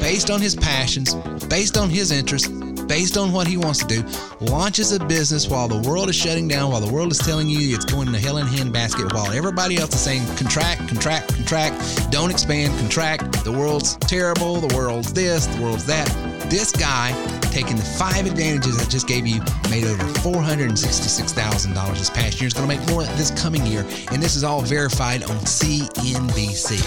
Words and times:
based 0.00 0.30
on 0.30 0.40
his 0.40 0.54
passions, 0.54 1.14
based 1.46 1.76
on 1.76 1.88
his 1.88 2.10
interests, 2.10 2.48
based 2.92 3.16
on 3.16 3.32
what 3.32 3.46
he 3.46 3.56
wants 3.56 3.78
to 3.84 3.86
do, 3.86 4.04
launches 4.40 4.92
a 4.92 4.98
business 5.06 5.48
while 5.48 5.68
the 5.68 5.88
world 5.88 6.10
is 6.10 6.16
shutting 6.16 6.48
down, 6.48 6.70
while 6.70 6.80
the 6.80 6.92
world 6.92 7.10
is 7.12 7.18
telling 7.18 7.48
you 7.48 7.74
it's 7.74 7.84
going 7.84 8.12
to 8.12 8.18
hell 8.18 8.38
in 8.38 8.46
a 8.46 8.50
handbasket, 8.50 9.12
while 9.14 9.30
everybody 9.32 9.78
else 9.78 9.94
is 9.94 10.00
saying 10.00 10.26
contract, 10.36 10.86
contract, 10.88 11.34
contract, 11.34 12.10
don't 12.10 12.30
expand, 12.30 12.76
contract, 12.78 13.44
the 13.44 13.52
world's 13.52 13.96
terrible, 13.96 14.56
the 14.56 14.74
world's 14.74 15.12
this, 15.12 15.46
the 15.46 15.62
world's 15.62 15.86
that. 15.86 16.08
This 16.50 16.72
guy, 16.72 17.12
taking 17.52 17.76
the 17.76 17.82
five 17.82 18.26
advantages 18.26 18.78
I 18.78 18.84
just 18.84 19.08
gave 19.08 19.26
you, 19.26 19.40
made 19.70 19.84
over 19.84 20.04
$466,000 20.20 21.98
this 21.98 22.10
past 22.10 22.40
year. 22.40 22.48
Is 22.48 22.52
going 22.52 22.68
to 22.68 22.76
make 22.76 22.86
more 22.90 23.04
this 23.04 23.30
coming 23.30 23.64
year. 23.64 23.86
And 24.10 24.22
this 24.22 24.36
is 24.36 24.44
all 24.44 24.60
verified 24.60 25.22
on 25.22 25.36
CNBC. 25.38 26.82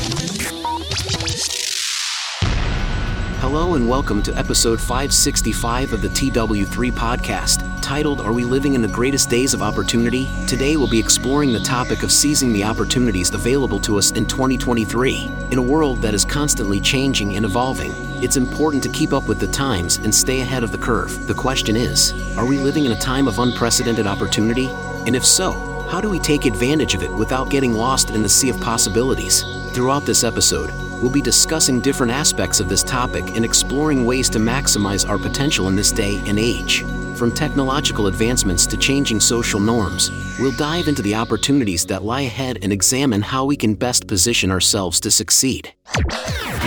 Hello 3.48 3.76
and 3.76 3.88
welcome 3.88 4.24
to 4.24 4.36
episode 4.36 4.80
565 4.80 5.94
of 5.94 6.02
the 6.02 6.08
TW3 6.08 6.92
podcast, 6.92 7.80
titled 7.80 8.20
Are 8.20 8.34
We 8.34 8.44
Living 8.44 8.74
in 8.74 8.82
the 8.82 8.88
Greatest 8.88 9.30
Days 9.30 9.54
of 9.54 9.62
Opportunity? 9.62 10.28
Today 10.48 10.78
we'll 10.78 10.90
be 10.90 10.98
exploring 10.98 11.54
the 11.54 11.60
topic 11.60 12.02
of 12.02 12.12
seizing 12.12 12.52
the 12.52 12.64
opportunities 12.64 13.32
available 13.32 13.80
to 13.82 14.00
us 14.00 14.10
in 14.14 14.26
2023. 14.26 15.32
In 15.52 15.60
a 15.60 15.62
world 15.62 16.02
that 16.02 16.16
is 16.16 16.26
constantly 16.26 16.82
changing 16.82 17.36
and 17.36 17.46
evolving, 17.46 17.92
it's 18.24 18.36
important 18.36 18.82
to 18.82 18.90
keep 18.90 19.14
up 19.14 19.28
with 19.28 19.40
the 19.40 19.48
times 19.48 19.98
and 19.98 20.14
stay 20.14 20.42
ahead 20.42 20.64
of 20.64 20.72
the 20.72 20.80
curve. 20.80 21.28
The 21.28 21.36
question 21.36 21.76
is 21.76 22.14
Are 22.40 22.48
we 22.48 22.58
living 22.58 22.86
in 22.86 22.94
a 22.94 23.00
time 23.00 23.28
of 23.28 23.38
unprecedented 23.38 24.08
opportunity? 24.08 24.70
And 25.06 25.16
if 25.16 25.24
so, 25.24 25.52
how 25.92 26.02
do 26.02 26.10
we 26.10 26.18
take 26.18 26.46
advantage 26.46 26.96
of 26.96 27.04
it 27.04 27.14
without 27.14 27.52
getting 27.52 27.74
lost 27.74 28.10
in 28.10 28.24
the 28.24 28.28
sea 28.28 28.50
of 28.50 28.60
possibilities? 28.60 29.44
Throughout 29.72 30.04
this 30.04 30.24
episode, 30.24 30.72
we'll 31.02 31.12
be 31.12 31.22
discussing 31.22 31.80
different 31.80 32.12
aspects 32.12 32.60
of 32.60 32.70
this 32.70 32.84
topic 32.84 33.24
and 33.36 33.46
exploring 33.46 34.06
ways 34.06 34.30
to 34.30 34.40
maximize 34.40 35.08
our 35.08 35.18
potential 35.18 35.68
in 35.68 35.76
this 35.76 35.92
day 35.92 36.22
and 36.26 36.40
age. 36.40 36.84
From 37.16 37.32
technological 37.32 38.08
advancements 38.08 38.66
to 38.68 38.78
changing 38.78 39.20
social 39.20 39.60
norms, 39.60 40.12
we'll 40.40 40.56
dive 40.58 40.88
into 40.88 41.02
the 41.02 41.16
opportunities 41.16 41.86
that 41.86 42.04
lie 42.04 42.22
ahead 42.22 42.60
and 42.62 42.74
examine 42.74 43.22
how 43.22 43.46
we 43.46 43.56
can 43.56 43.74
best 43.74 44.08
position 44.08 44.52
ourselves 44.52 45.00
to 45.00 45.10
succeed. 45.10 45.74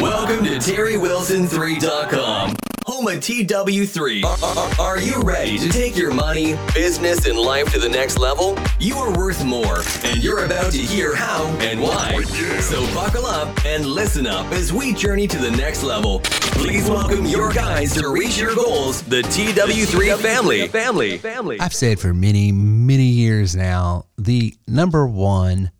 Welcome 0.00 0.44
to 0.44 0.52
TerryWilson3.com, 0.52 2.56
home 2.88 3.06
of 3.06 3.16
TW3. 3.16 4.24
Are, 4.24 4.80
are 4.80 4.98
you 4.98 5.20
ready 5.20 5.58
to 5.58 5.68
take 5.68 5.94
your 5.94 6.10
money, 6.10 6.56
business, 6.72 7.26
and 7.26 7.38
life 7.38 7.70
to 7.74 7.78
the 7.78 7.88
next 7.88 8.18
level? 8.18 8.56
You 8.80 8.96
are 8.96 9.14
worth 9.14 9.44
more, 9.44 9.80
and 10.04 10.24
you're 10.24 10.46
about 10.46 10.72
to 10.72 10.78
hear 10.78 11.14
how 11.14 11.44
and 11.60 11.82
why. 11.82 12.14
Oh, 12.16 12.60
so 12.60 12.80
buckle 12.94 13.26
up 13.26 13.54
and 13.66 13.84
listen 13.84 14.26
up 14.26 14.50
as 14.52 14.72
we 14.72 14.94
journey 14.94 15.26
to 15.26 15.36
the 15.36 15.50
next 15.50 15.82
level. 15.82 16.20
Please 16.22 16.88
welcome 16.88 17.26
your 17.26 17.52
guys 17.52 17.92
to 17.92 18.08
reach 18.08 18.38
your 18.38 18.54
goals, 18.54 19.02
the 19.02 19.20
TW3 19.20 20.16
family. 20.16 20.66
Family. 20.68 21.18
Family. 21.18 21.60
I've 21.60 21.74
said 21.74 22.00
for 22.00 22.14
many, 22.14 22.52
many 22.52 23.04
years 23.04 23.54
now, 23.54 24.06
the 24.16 24.54
number 24.66 25.06
one 25.06 25.72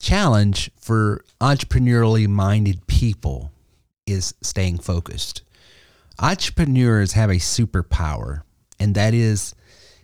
challenge 0.00 0.72
for 0.76 1.24
entrepreneurially 1.40 2.26
minded 2.26 2.84
people 2.88 3.52
is 4.08 4.34
staying 4.42 4.78
focused. 4.78 5.42
Entrepreneurs 6.18 7.12
have 7.12 7.30
a 7.30 7.34
superpower, 7.34 8.42
and 8.78 8.94
that 8.94 9.14
is 9.14 9.54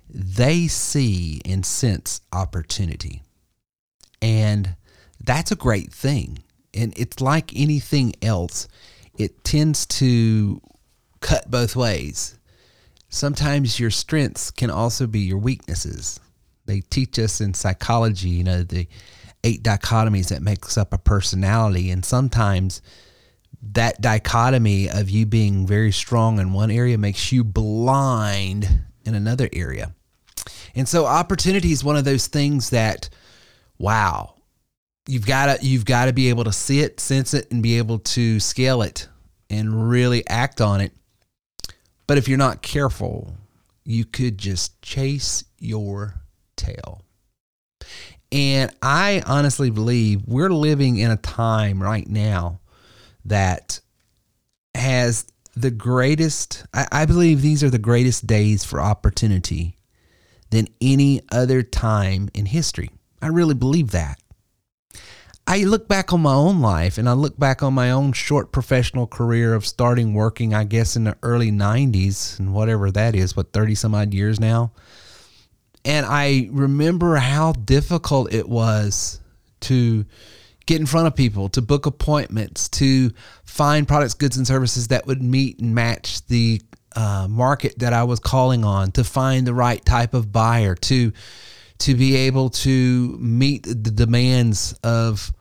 they 0.08 0.68
see 0.68 1.40
and 1.44 1.64
sense 1.64 2.20
opportunity. 2.32 3.22
And 4.20 4.76
that's 5.24 5.50
a 5.50 5.56
great 5.56 5.92
thing. 5.92 6.42
And 6.74 6.92
it's 6.96 7.20
like 7.20 7.56
anything 7.56 8.14
else, 8.22 8.68
it 9.16 9.44
tends 9.44 9.86
to 9.86 10.60
cut 11.20 11.50
both 11.50 11.76
ways. 11.76 12.38
Sometimes 13.08 13.78
your 13.78 13.90
strengths 13.90 14.50
can 14.50 14.70
also 14.70 15.06
be 15.06 15.20
your 15.20 15.38
weaknesses. 15.38 16.18
They 16.66 16.80
teach 16.80 17.18
us 17.18 17.40
in 17.40 17.54
psychology, 17.54 18.30
you 18.30 18.44
know, 18.44 18.62
the 18.62 18.86
eight 19.44 19.62
dichotomies 19.62 20.28
that 20.28 20.42
makes 20.42 20.78
up 20.78 20.94
a 20.94 20.98
personality 20.98 21.90
and 21.90 22.04
sometimes 22.04 22.80
that 23.62 24.00
dichotomy 24.00 24.90
of 24.90 25.08
you 25.08 25.24
being 25.24 25.66
very 25.66 25.92
strong 25.92 26.40
in 26.40 26.52
one 26.52 26.70
area 26.70 26.98
makes 26.98 27.30
you 27.30 27.44
blind 27.44 28.68
in 29.04 29.14
another 29.14 29.48
area. 29.52 29.94
And 30.74 30.88
so 30.88 31.06
opportunity 31.06 31.70
is 31.70 31.84
one 31.84 31.96
of 31.96 32.04
those 32.04 32.26
things 32.26 32.70
that 32.70 33.08
wow, 33.78 34.34
you've 35.06 35.26
got 35.26 35.58
to 35.60 35.66
you've 35.66 35.84
got 35.84 36.06
to 36.06 36.12
be 36.12 36.28
able 36.28 36.44
to 36.44 36.52
see 36.52 36.80
it, 36.80 37.00
sense 37.00 37.34
it 37.34 37.50
and 37.50 37.62
be 37.62 37.78
able 37.78 37.98
to 37.98 38.40
scale 38.40 38.82
it 38.82 39.08
and 39.50 39.90
really 39.90 40.26
act 40.28 40.60
on 40.60 40.80
it. 40.80 40.92
But 42.06 42.18
if 42.18 42.28
you're 42.28 42.38
not 42.38 42.62
careful, 42.62 43.36
you 43.84 44.04
could 44.04 44.38
just 44.38 44.80
chase 44.82 45.44
your 45.58 46.14
tail. 46.56 47.02
And 48.30 48.74
I 48.80 49.22
honestly 49.26 49.70
believe 49.70 50.22
we're 50.26 50.50
living 50.50 50.96
in 50.96 51.10
a 51.10 51.16
time 51.16 51.82
right 51.82 52.08
now 52.08 52.60
that 53.24 53.80
has 54.74 55.26
the 55.54 55.70
greatest, 55.70 56.64
I, 56.72 56.86
I, 56.90 57.06
believe 57.06 57.42
these 57.42 57.62
are 57.62 57.70
the 57.70 57.78
greatest 57.78 58.26
days 58.26 58.64
for 58.64 58.80
opportunity 58.80 59.78
than 60.50 60.66
any 60.80 61.20
other 61.30 61.62
time 61.62 62.30
in 62.34 62.46
history. 62.46 62.90
I 63.20 63.28
really 63.28 63.54
believe 63.54 63.90
that. 63.90 64.18
I 65.46 65.64
look 65.64 65.88
back 65.88 66.12
on 66.12 66.22
my 66.22 66.32
own 66.32 66.60
life 66.60 66.98
and 66.98 67.08
I 67.08 67.12
look 67.12 67.38
back 67.38 67.62
on 67.62 67.74
my 67.74 67.90
own 67.90 68.12
short 68.12 68.52
professional 68.52 69.06
career 69.06 69.54
of 69.54 69.66
starting 69.66 70.14
working, 70.14 70.54
I 70.54 70.64
guess, 70.64 70.96
in 70.96 71.04
the 71.04 71.16
early 71.22 71.50
90s 71.50 72.38
and 72.38 72.54
whatever 72.54 72.90
that 72.92 73.14
is, 73.14 73.36
what, 73.36 73.52
30 73.52 73.74
some 73.74 73.94
odd 73.94 74.14
years 74.14 74.40
now 74.40 74.72
and 75.84 76.06
I 76.06 76.48
remember 76.52 77.16
how 77.16 77.52
difficult 77.52 78.32
it 78.32 78.48
was 78.48 79.20
to 79.62 80.04
get 80.66 80.80
in 80.80 80.86
front 80.86 81.06
of 81.06 81.16
people, 81.16 81.48
to 81.50 81.62
book 81.62 81.86
appointments, 81.86 82.68
to 82.70 83.10
find 83.44 83.86
products, 83.88 84.14
goods, 84.14 84.36
and 84.36 84.46
services 84.46 84.88
that 84.88 85.06
would 85.06 85.22
meet 85.22 85.60
and 85.60 85.74
match 85.74 86.26
the 86.26 86.60
uh, 86.94 87.26
market 87.28 87.78
that 87.78 87.92
I 87.92 88.04
was 88.04 88.20
calling 88.20 88.64
on, 88.64 88.92
to 88.92 89.04
find 89.04 89.46
the 89.46 89.54
right 89.54 89.84
type 89.84 90.14
of 90.14 90.32
buyer, 90.32 90.74
to 90.74 91.12
to 91.78 91.96
be 91.96 92.14
able 92.14 92.48
to 92.48 93.16
meet 93.18 93.64
the 93.64 93.74
demands 93.74 94.72
of 94.84 95.32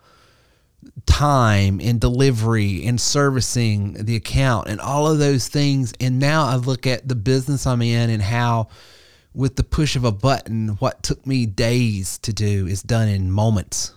time 1.06 1.80
and 1.80 2.02
delivery 2.02 2.86
and 2.88 3.00
servicing 3.00 3.94
the 3.94 4.16
account 4.16 4.68
and 4.68 4.80
all 4.80 5.08
of 5.08 5.20
those 5.20 5.48
things. 5.48 5.94
And 6.00 6.20
now 6.20 6.46
I 6.46 6.56
look 6.56 6.88
at 6.88 7.08
the 7.08 7.16
business 7.16 7.68
I'm 7.68 7.82
in 7.82 8.10
and 8.10 8.24
how 8.24 8.70
with 9.34 9.56
the 9.56 9.64
push 9.64 9.96
of 9.96 10.04
a 10.04 10.12
button, 10.12 10.70
what 10.80 11.04
took 11.04 11.26
me 11.26 11.46
days 11.46 12.18
to 12.20 12.34
do 12.34 12.68
is 12.68 12.82
done 12.82 13.08
in 13.08 13.32
moments. 13.32 13.94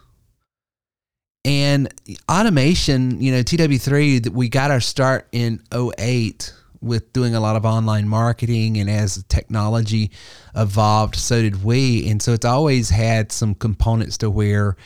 And 1.45 1.93
automation, 2.31 3.21
you 3.21 3.33
know, 3.33 3.43
TW3, 3.43 4.29
we 4.31 4.49
got 4.49 4.71
our 4.71 4.81
start 4.81 5.29
in 5.33 5.61
08 5.73 6.53
with 6.81 7.13
doing 7.13 7.35
a 7.35 7.41
lot 7.41 7.57
of 7.57 7.65
online 7.65 8.09
marketing. 8.09 8.79
And 8.79 8.89
as 8.89 9.23
technology 9.29 10.11
evolved, 10.55 11.17
so 11.17 11.43
did 11.43 11.63
we. 11.63 12.09
And 12.09 12.23
so 12.23 12.33
it's 12.33 12.47
always 12.47 12.91
had 12.91 13.31
some 13.31 13.55
components 13.55 14.19
to 14.19 14.31
where, 14.31 14.77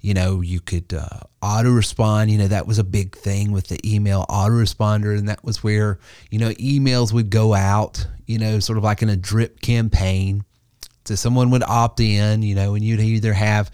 you 0.00 0.12
know, 0.12 0.42
you 0.42 0.60
could 0.60 0.92
uh, 0.92 1.20
auto 1.40 1.70
respond. 1.70 2.30
You 2.30 2.38
know, 2.38 2.48
that 2.48 2.66
was 2.66 2.78
a 2.78 2.84
big 2.84 3.16
thing 3.16 3.52
with 3.52 3.68
the 3.68 3.78
email 3.84 4.26
autoresponder. 4.28 5.16
And 5.16 5.28
that 5.28 5.42
was 5.42 5.62
where, 5.62 5.98
you 6.30 6.38
know, 6.38 6.50
emails 6.50 7.12
would 7.12 7.30
go 7.30 7.54
out 7.54 8.06
you 8.26 8.38
know, 8.38 8.58
sort 8.58 8.78
of 8.78 8.84
like 8.84 9.02
in 9.02 9.08
a 9.08 9.16
drip 9.16 9.60
campaign. 9.60 10.44
So 11.04 11.14
someone 11.14 11.50
would 11.50 11.62
opt 11.62 12.00
in, 12.00 12.42
you 12.42 12.54
know, 12.54 12.74
and 12.74 12.84
you'd 12.84 13.00
either 13.00 13.32
have 13.32 13.70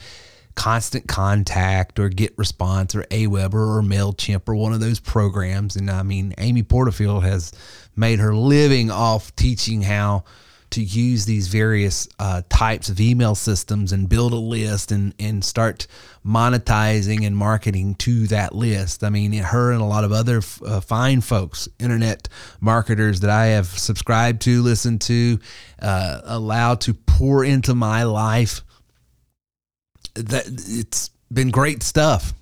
constant 0.55 1.06
contact 1.06 1.99
or 1.99 2.09
get 2.09 2.37
response 2.37 2.94
or 2.94 3.03
aweber 3.05 3.78
or 3.78 3.83
mailchimp 3.83 4.49
or 4.49 4.55
one 4.55 4.72
of 4.72 4.81
those 4.81 5.00
programs 5.00 5.77
and 5.77 5.91
i 5.91 6.03
mean 6.03 6.35
amy 6.38 6.62
porterfield 6.62 7.25
has 7.25 7.52
made 7.97 8.19
her 8.19 8.35
living 8.35 8.91
off 8.91 9.35
teaching 9.37 9.82
how 9.82 10.25
to 10.70 10.82
use 10.82 11.25
these 11.25 11.49
various 11.49 12.08
uh, 12.19 12.43
types 12.49 12.88
of 12.88 13.00
email 13.00 13.35
systems 13.35 13.93
and 13.93 14.08
build 14.08 14.32
a 14.32 14.37
list 14.37 14.93
and, 14.93 15.12
and 15.19 15.44
start 15.44 15.87
monetizing 16.25 17.26
and 17.26 17.37
marketing 17.37 17.96
to 17.96 18.26
that 18.29 18.55
list. 18.55 19.03
I 19.03 19.11
mean, 19.11 19.32
her 19.32 19.73
and 19.73 19.82
a 19.82 19.85
lot 19.85 20.05
of 20.05 20.12
other 20.12 20.41
uh, 20.64 20.81
fine 20.81 21.20
folks, 21.20 21.69
internet 21.79 22.29
marketers 22.61 23.20
that 23.20 23.31
I 23.31 23.46
have 23.46 23.67
subscribed 23.67 24.43
to, 24.43 24.62
listened 24.62 25.00
to, 25.03 25.41
uh, 25.82 26.20
allowed 26.25 26.81
to 26.82 26.94
pour 26.94 27.44
into 27.44 27.75
my 27.75 28.05
life. 28.05 28.62
That 30.14 30.46
it's 30.46 31.10
been 31.32 31.50
great 31.50 31.82
stuff. 31.82 32.34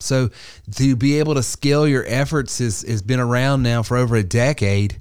So 0.00 0.30
to 0.76 0.96
be 0.96 1.18
able 1.18 1.34
to 1.34 1.42
scale 1.42 1.86
your 1.86 2.04
efforts 2.06 2.58
has, 2.58 2.82
has 2.82 3.02
been 3.02 3.20
around 3.20 3.62
now 3.62 3.82
for 3.82 3.96
over 3.96 4.16
a 4.16 4.22
decade 4.22 5.00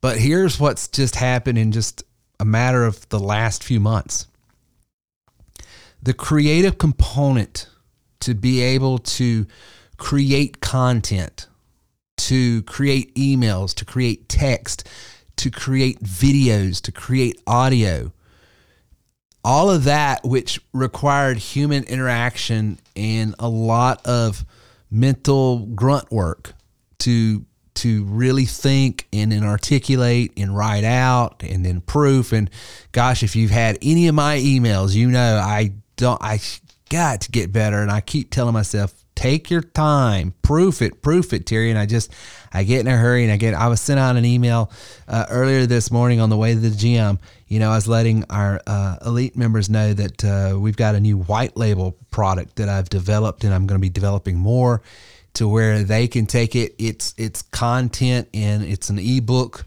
but 0.00 0.18
here's 0.18 0.58
what's 0.58 0.88
just 0.88 1.14
happened 1.14 1.56
in 1.56 1.70
just 1.70 2.02
a 2.40 2.44
matter 2.44 2.84
of 2.84 3.08
the 3.10 3.20
last 3.20 3.62
few 3.62 3.78
months 3.78 4.26
the 6.02 6.12
creative 6.12 6.78
component 6.78 7.68
to 8.18 8.34
be 8.34 8.60
able 8.60 8.98
to 8.98 9.46
create 9.98 10.60
content 10.60 11.46
to 12.16 12.62
create 12.62 13.12
emails, 13.16 13.74
to 13.74 13.84
create 13.84 14.28
text, 14.28 14.88
to 15.36 15.50
create 15.50 16.00
videos, 16.02 16.80
to 16.80 16.92
create 16.92 17.40
audio. 17.46 18.12
All 19.44 19.70
of 19.70 19.84
that, 19.84 20.22
which 20.24 20.60
required 20.72 21.38
human 21.38 21.84
interaction 21.84 22.78
and 22.94 23.34
a 23.38 23.48
lot 23.48 24.04
of 24.06 24.44
mental 24.90 25.66
grunt 25.66 26.10
work 26.10 26.54
to 26.98 27.44
to 27.74 28.04
really 28.04 28.44
think 28.44 29.08
and 29.12 29.32
then 29.32 29.42
articulate 29.42 30.32
and 30.36 30.54
write 30.54 30.84
out 30.84 31.42
and 31.42 31.64
then 31.64 31.80
proof. 31.80 32.32
And 32.32 32.50
gosh 32.92 33.22
if 33.22 33.34
you've 33.34 33.50
had 33.50 33.78
any 33.80 34.08
of 34.08 34.14
my 34.14 34.36
emails 34.38 34.94
you 34.94 35.10
know 35.10 35.36
i 35.38 35.72
don't 35.96 36.22
i 36.22 36.38
got 36.90 37.22
to 37.22 37.30
get 37.30 37.52
better. 37.52 37.80
And 37.80 37.90
i 37.90 38.00
keep 38.00 38.30
telling 38.30 38.52
myself 38.52 38.94
take 39.14 39.50
your 39.50 39.62
time 39.62 40.34
proof 40.42 40.82
it 40.82 41.02
proof 41.02 41.32
it 41.32 41.46
terry. 41.46 41.70
And 41.70 41.78
i 41.78 41.86
just 41.86 42.12
i 42.52 42.62
get 42.62 42.80
in 42.80 42.86
a 42.86 42.96
hurry 42.96 43.24
and 43.24 43.32
i 43.32 43.36
get 43.36 43.54
i 43.54 43.68
was 43.68 43.80
sent 43.80 43.98
out 43.98 44.16
an 44.16 44.24
email 44.24 44.70
uh, 45.08 45.26
earlier 45.30 45.66
this 45.66 45.90
morning 45.90 46.20
on 46.20 46.30
the 46.30 46.36
way 46.36 46.54
to 46.54 46.60
the 46.60 46.70
gym 46.70 47.18
you 47.48 47.58
know 47.58 47.70
i 47.70 47.74
was 47.74 47.88
letting 47.88 48.24
our 48.30 48.60
uh, 48.66 48.96
elite 49.04 49.36
members 49.36 49.68
know 49.68 49.92
that 49.92 50.24
uh, 50.24 50.58
we've 50.58 50.76
got 50.76 50.94
a 50.94 51.00
new 51.00 51.18
white 51.18 51.56
label 51.56 51.96
product 52.10 52.56
that 52.56 52.68
i've 52.68 52.88
developed 52.88 53.44
and 53.44 53.52
i'm 53.54 53.66
going 53.66 53.78
to 53.78 53.82
be 53.82 53.90
developing 53.90 54.36
more 54.36 54.82
to 55.34 55.48
where 55.48 55.82
they 55.82 56.08
can 56.08 56.26
take 56.26 56.54
it. 56.54 56.74
It's 56.78 57.14
it's 57.16 57.42
content 57.42 58.28
and 58.34 58.62
it's 58.62 58.90
an 58.90 58.98
ebook 58.98 59.64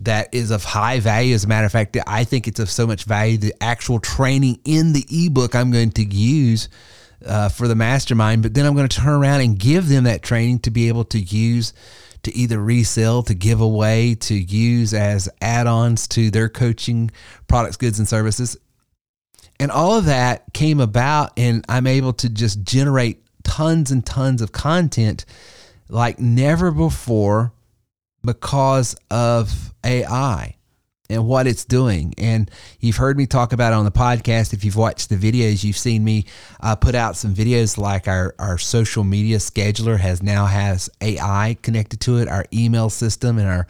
that 0.00 0.32
is 0.32 0.50
of 0.50 0.64
high 0.64 1.00
value. 1.00 1.34
As 1.34 1.44
a 1.44 1.48
matter 1.48 1.66
of 1.66 1.72
fact 1.72 1.96
i 2.06 2.24
think 2.24 2.48
it's 2.48 2.60
of 2.60 2.70
so 2.70 2.86
much 2.86 3.04
value 3.04 3.38
the 3.38 3.54
actual 3.60 4.00
training 4.00 4.60
in 4.64 4.92
the 4.92 5.04
ebook 5.10 5.54
i'm 5.54 5.70
going 5.70 5.90
to 5.92 6.04
use 6.04 6.68
uh, 7.24 7.48
for 7.48 7.66
the 7.68 7.74
mastermind, 7.74 8.42
but 8.42 8.52
then 8.52 8.66
I'm 8.66 8.74
going 8.74 8.88
to 8.88 9.00
turn 9.00 9.14
around 9.14 9.40
and 9.40 9.58
give 9.58 9.88
them 9.88 10.04
that 10.04 10.22
training 10.22 10.58
to 10.60 10.70
be 10.70 10.88
able 10.88 11.04
to 11.06 11.18
use 11.18 11.72
to 12.24 12.36
either 12.36 12.58
resell, 12.58 13.22
to 13.24 13.34
give 13.34 13.60
away, 13.60 14.14
to 14.16 14.34
use 14.34 14.92
as 14.94 15.28
add 15.40 15.66
ons 15.66 16.08
to 16.08 16.30
their 16.30 16.48
coaching 16.48 17.10
products, 17.48 17.76
goods, 17.76 17.98
and 17.98 18.08
services. 18.08 18.56
And 19.60 19.70
all 19.70 19.96
of 19.96 20.06
that 20.06 20.52
came 20.52 20.80
about, 20.80 21.32
and 21.36 21.64
I'm 21.68 21.86
able 21.86 22.12
to 22.14 22.28
just 22.28 22.62
generate 22.64 23.22
tons 23.44 23.90
and 23.90 24.04
tons 24.04 24.42
of 24.42 24.52
content 24.52 25.24
like 25.88 26.18
never 26.18 26.70
before 26.70 27.52
because 28.24 28.96
of 29.10 29.74
AI 29.84 30.53
and 31.14 31.26
what 31.26 31.46
it's 31.46 31.64
doing. 31.64 32.14
And 32.18 32.50
you've 32.80 32.96
heard 32.96 33.16
me 33.16 33.26
talk 33.26 33.52
about 33.52 33.72
it 33.72 33.76
on 33.76 33.84
the 33.84 33.90
podcast. 33.90 34.52
If 34.52 34.64
you've 34.64 34.76
watched 34.76 35.08
the 35.08 35.16
videos, 35.16 35.64
you've 35.64 35.78
seen 35.78 36.04
me 36.04 36.26
uh, 36.60 36.76
put 36.76 36.94
out 36.94 37.16
some 37.16 37.34
videos 37.34 37.78
like 37.78 38.08
our, 38.08 38.34
our 38.38 38.58
social 38.58 39.04
media 39.04 39.38
scheduler 39.38 39.98
has 39.98 40.22
now 40.22 40.46
has 40.46 40.90
AI 41.00 41.56
connected 41.62 42.00
to 42.00 42.18
it. 42.18 42.28
Our 42.28 42.44
email 42.52 42.90
system 42.90 43.38
and 43.38 43.48
our 43.48 43.66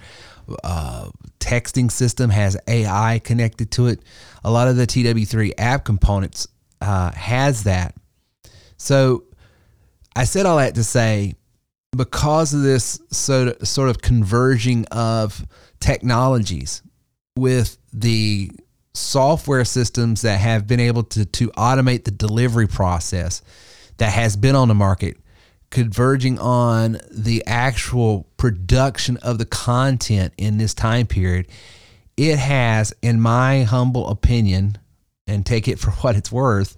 uh, 0.63 1.11
texting 1.41 1.91
system 1.91 2.31
has 2.31 2.57
AI 2.67 3.21
connected 3.23 3.71
to 3.73 3.87
it. 3.87 4.01
A 4.45 4.51
lot 4.51 4.69
of 4.69 4.77
the 4.77 4.87
TW3 4.87 5.53
app 5.59 5.85
components 5.85 6.49
uh, 6.81 7.13
has 7.13 7.65
that. 7.65 7.95
So 8.77 9.25
I 10.17 10.25
said 10.25 10.47
all 10.47 10.59
that 10.59 10.75
to 10.75 10.85
say, 10.85 11.35
because 11.97 12.55
of 12.55 12.63
this 12.63 13.01
sort 13.11 13.49
of, 13.49 13.69
sort 13.69 13.89
of 13.89 14.01
converging 14.01 14.85
of 14.87 15.47
technologies, 15.81 16.83
with 17.37 17.79
the 17.93 18.51
software 18.93 19.65
systems 19.65 20.23
that 20.23 20.39
have 20.39 20.67
been 20.67 20.81
able 20.81 21.03
to, 21.03 21.25
to 21.25 21.49
automate 21.51 22.05
the 22.05 22.11
delivery 22.11 22.69
process 22.69 23.43
that 23.97 24.13
has 24.13 24.37
been 24.37 24.55
on 24.55 24.69
the 24.69 24.75
market, 24.75 25.17
converging 25.71 26.39
on 26.39 26.99
the 27.11 27.43
actual 27.47 28.29
production 28.37 29.17
of 29.19 29.39
the 29.39 29.45
content 29.45 30.33
in 30.39 30.59
this 30.59 30.75
time 30.75 31.07
period, 31.07 31.49
it 32.17 32.39
has, 32.39 32.95
in 33.03 33.21
my 33.21 33.65
humble 33.65 34.09
opinion, 34.09 34.79
and 35.27 35.45
take 35.45 35.67
it 35.67 35.79
for 35.81 35.91
what 35.91 36.15
it's 36.15 36.31
worth, 36.31 36.77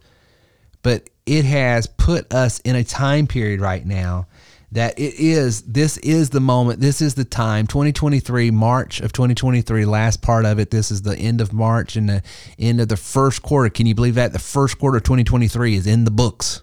but 0.82 1.10
it 1.26 1.44
has 1.44 1.86
put 1.86 2.32
us 2.32 2.60
in 2.60 2.76
a 2.76 2.84
time 2.84 3.26
period 3.26 3.60
right 3.60 3.84
now 3.84 4.26
that 4.72 4.98
it 4.98 5.14
is 5.14 5.62
this 5.62 5.96
is 5.98 6.30
the 6.30 6.40
moment 6.40 6.80
this 6.80 7.00
is 7.00 7.14
the 7.14 7.24
time 7.24 7.66
2023 7.66 8.50
march 8.50 9.00
of 9.00 9.12
2023 9.12 9.84
last 9.84 10.22
part 10.22 10.44
of 10.44 10.58
it 10.58 10.70
this 10.70 10.90
is 10.90 11.02
the 11.02 11.16
end 11.16 11.40
of 11.40 11.52
march 11.52 11.94
and 11.94 12.08
the 12.08 12.22
end 12.58 12.80
of 12.80 12.88
the 12.88 12.96
first 12.96 13.42
quarter. 13.42 13.70
Can 13.70 13.86
you 13.86 13.94
believe 13.94 14.16
that? 14.16 14.32
The 14.32 14.38
first 14.38 14.78
quarter 14.78 14.98
of 14.98 15.04
2023 15.04 15.74
is 15.74 15.86
in 15.86 16.04
the 16.04 16.10
books. 16.10 16.62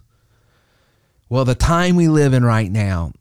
Well 1.29 1.45
the 1.45 1.55
time 1.55 1.95
we 1.95 2.07
live 2.07 2.33
in 2.33 2.43
right 2.43 2.71
now 2.71 3.13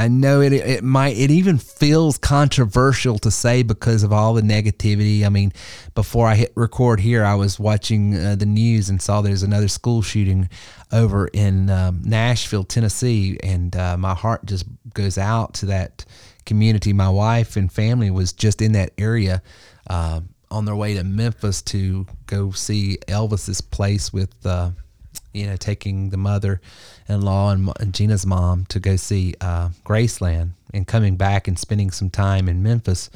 I 0.00 0.08
know 0.08 0.40
it 0.40 0.54
it 0.54 0.82
might 0.82 1.18
it 1.18 1.30
even 1.30 1.58
feels 1.58 2.16
controversial 2.16 3.18
to 3.18 3.30
say 3.30 3.62
because 3.62 4.02
of 4.02 4.14
all 4.14 4.32
the 4.32 4.40
negativity. 4.40 5.26
I 5.26 5.28
mean, 5.28 5.52
before 5.94 6.26
I 6.26 6.36
hit 6.36 6.52
record 6.54 7.00
here, 7.00 7.22
I 7.22 7.34
was 7.34 7.60
watching 7.60 8.16
uh, 8.16 8.34
the 8.34 8.46
news 8.46 8.88
and 8.88 9.02
saw 9.02 9.20
there's 9.20 9.42
another 9.42 9.68
school 9.68 10.00
shooting 10.00 10.48
over 10.90 11.28
in 11.28 11.68
um, 11.68 12.00
Nashville, 12.02 12.64
Tennessee, 12.64 13.38
and 13.42 13.76
uh, 13.76 13.98
my 13.98 14.14
heart 14.14 14.46
just 14.46 14.64
goes 14.94 15.18
out 15.18 15.52
to 15.54 15.66
that 15.66 16.06
community. 16.46 16.94
My 16.94 17.10
wife 17.10 17.56
and 17.56 17.70
family 17.70 18.10
was 18.10 18.32
just 18.32 18.62
in 18.62 18.72
that 18.72 18.92
area. 18.96 19.42
Uh, 19.86 20.22
on 20.50 20.64
their 20.64 20.74
way 20.74 20.94
to 20.94 21.04
Memphis 21.04 21.62
to 21.62 22.06
go 22.26 22.50
see 22.50 22.98
Elvis's 23.06 23.60
place 23.60 24.12
with 24.12 24.34
uh, 24.44 24.70
you 25.32 25.46
know, 25.46 25.56
taking 25.56 26.10
the 26.10 26.16
mother-in-law 27.10 27.50
and, 27.50 27.72
and 27.80 27.94
Gina's 27.94 28.24
mom 28.26 28.66
to 28.66 28.80
go 28.80 28.96
see 28.96 29.34
uh, 29.40 29.70
Graceland 29.84 30.50
and 30.72 30.86
coming 30.86 31.16
back 31.16 31.48
and 31.48 31.58
spending 31.58 31.90
some 31.90 32.10
time 32.10 32.48
in 32.48 32.62
Memphis. 32.62 33.10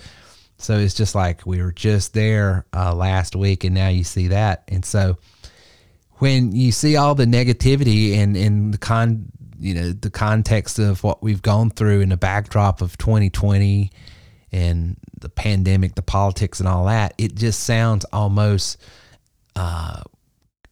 So 0.58 0.78
it's 0.78 0.94
just 0.94 1.14
like 1.14 1.46
we 1.46 1.62
were 1.62 1.72
just 1.72 2.14
there 2.14 2.64
uh, 2.74 2.94
last 2.94 3.36
week, 3.36 3.64
and 3.64 3.74
now 3.74 3.88
you 3.88 4.04
see 4.04 4.28
that. 4.28 4.64
And 4.68 4.84
so 4.84 5.18
when 6.14 6.54
you 6.54 6.72
see 6.72 6.96
all 6.96 7.14
the 7.14 7.26
negativity 7.26 8.16
and 8.16 8.36
in 8.36 8.70
the 8.70 8.78
con, 8.78 9.26
you 9.58 9.74
know, 9.74 9.92
the 9.92 10.10
context 10.10 10.78
of 10.78 11.02
what 11.02 11.22
we've 11.22 11.42
gone 11.42 11.70
through 11.70 12.00
in 12.00 12.08
the 12.08 12.16
backdrop 12.16 12.80
of 12.82 12.96
2020 12.98 13.90
and 14.52 14.96
the 15.20 15.28
pandemic, 15.28 15.94
the 15.96 16.02
politics, 16.02 16.60
and 16.60 16.68
all 16.68 16.86
that, 16.86 17.14
it 17.18 17.34
just 17.34 17.60
sounds 17.60 18.04
almost 18.12 18.78
uh, 19.56 20.02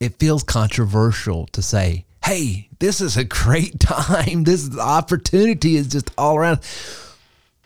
it 0.00 0.18
feels 0.18 0.42
controversial 0.42 1.46
to 1.48 1.62
say, 1.62 2.04
hey, 2.24 2.68
this 2.78 3.00
is 3.00 3.16
a 3.16 3.24
great 3.24 3.80
time. 3.80 4.44
This 4.44 4.76
opportunity 4.78 5.76
is 5.76 5.88
just 5.88 6.10
all 6.16 6.36
around. 6.36 6.60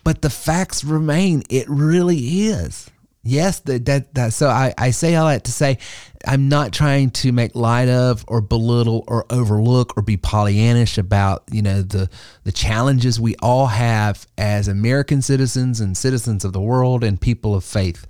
But 0.05 0.23
the 0.23 0.31
facts 0.31 0.85
remain, 0.85 1.43
it 1.51 1.69
really 1.69 2.19
is. 2.47 2.91
Yes, 3.23 3.59
that, 3.61 3.87
that, 3.87 4.15
that 4.15 4.33
so 4.33 4.49
I, 4.49 4.73
I 4.79 4.93
say 4.93 5.17
all 5.17 5.27
that 5.27 5.43
to 5.45 5.53
say 5.53 5.79
I'm 6.25 6.49
not 6.49 6.73
trying 6.73 7.11
to 7.11 7.33
make 7.33 7.57
light 7.57 7.89
of 7.89 8.25
or 8.29 8.41
belittle 8.41 9.03
or 9.09 9.27
overlook 9.31 9.97
or 9.97 10.03
be 10.03 10.17
Pollyannish 10.17 10.97
about, 10.97 11.43
you 11.51 11.61
know, 11.61 11.83
the 11.83 12.09
the 12.45 12.53
challenges 12.53 13.19
we 13.19 13.35
all 13.43 13.67
have 13.67 14.29
as 14.39 14.69
American 14.69 15.23
citizens 15.23 15.81
and 15.81 15.97
citizens 15.97 16.45
of 16.45 16.53
the 16.53 16.61
world 16.61 17.03
and 17.03 17.21
people 17.21 17.57
of 17.57 17.65
faith. 17.65 18.07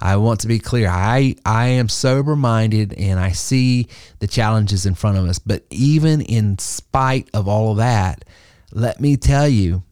I 0.00 0.16
want 0.16 0.40
to 0.40 0.48
be 0.48 0.58
clear. 0.58 0.88
I, 0.88 1.36
I 1.44 1.68
am 1.68 1.88
sober 1.88 2.36
minded 2.36 2.92
and 2.94 3.18
I 3.18 3.32
see 3.32 3.88
the 4.18 4.26
challenges 4.26 4.86
in 4.86 4.94
front 4.94 5.18
of 5.18 5.24
us. 5.24 5.38
But 5.38 5.64
even 5.70 6.20
in 6.20 6.58
spite 6.58 7.28
of 7.32 7.48
all 7.48 7.72
of 7.72 7.76
that, 7.78 8.24
let 8.72 9.00
me 9.00 9.16
tell 9.16 9.48
you, 9.48 9.82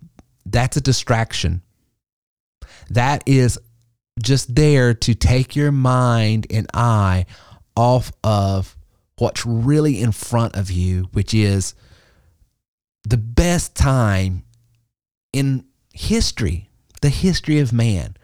that's 0.45 0.77
a 0.77 0.81
distraction. 0.81 1.63
That 2.91 3.23
is 3.27 3.59
just 4.21 4.55
there 4.55 4.93
to 4.95 5.15
take 5.15 5.57
your 5.57 5.73
mind 5.73 6.47
and 6.51 6.67
eye 6.75 7.27
off 7.77 8.13
of 8.23 8.77
what's 9.19 9.47
really 9.47 10.01
in 10.01 10.13
front 10.13 10.57
of 10.57 10.71
you, 10.71 11.09
which 11.13 11.33
is 11.33 11.75
the 13.05 13.17
best 13.17 13.75
time 13.75 14.45
in 15.33 15.65
history, 15.93 16.71
the 17.01 17.09
history 17.09 17.59
of 17.59 17.73
man, 17.73 18.17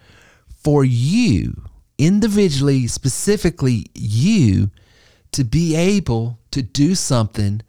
for 0.63 0.85
you 0.85 1.65
individually, 1.99 2.87
specifically 2.87 3.87
you, 3.95 4.71
to 5.33 5.45
be 5.45 5.75
able 5.75 6.39
to 6.51 6.63
do 6.63 6.95
something 6.95 7.61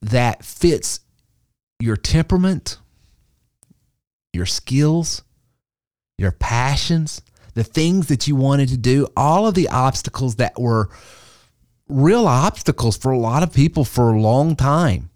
that 0.00 0.44
fits 0.44 1.00
your 1.80 1.96
temperament, 1.96 2.78
your 4.32 4.46
skills, 4.46 5.22
your 6.16 6.32
passions, 6.32 7.22
the 7.54 7.64
things 7.64 8.08
that 8.08 8.26
you 8.26 8.36
wanted 8.36 8.68
to 8.68 8.76
do, 8.76 9.06
all 9.16 9.46
of 9.46 9.54
the 9.54 9.68
obstacles 9.68 10.36
that 10.36 10.58
were 10.58 10.88
real 11.88 12.26
obstacles 12.26 12.96
for 12.96 13.12
a 13.12 13.18
lot 13.18 13.42
of 13.42 13.52
people 13.52 13.84
for 13.84 14.12
a 14.12 14.20
long 14.20 14.56
time. 14.56 15.10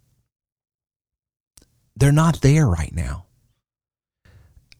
They're 1.97 2.13
not 2.13 2.41
there 2.41 2.67
right 2.67 2.95
now. 2.95 3.27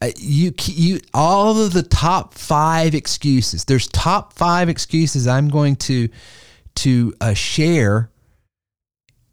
Uh, 0.03 0.11
you 0.17 0.53
you 0.63 0.99
all 1.13 1.61
of 1.61 1.71
the 1.71 1.81
top 1.81 2.33
five 2.33 2.93
excuses. 2.93 3.63
There's 3.63 3.87
top 3.87 4.33
five 4.33 4.67
excuses 4.67 5.27
I'm 5.27 5.47
going 5.47 5.77
to 5.77 6.09
to 6.75 7.13
uh, 7.21 7.33
share, 7.33 8.11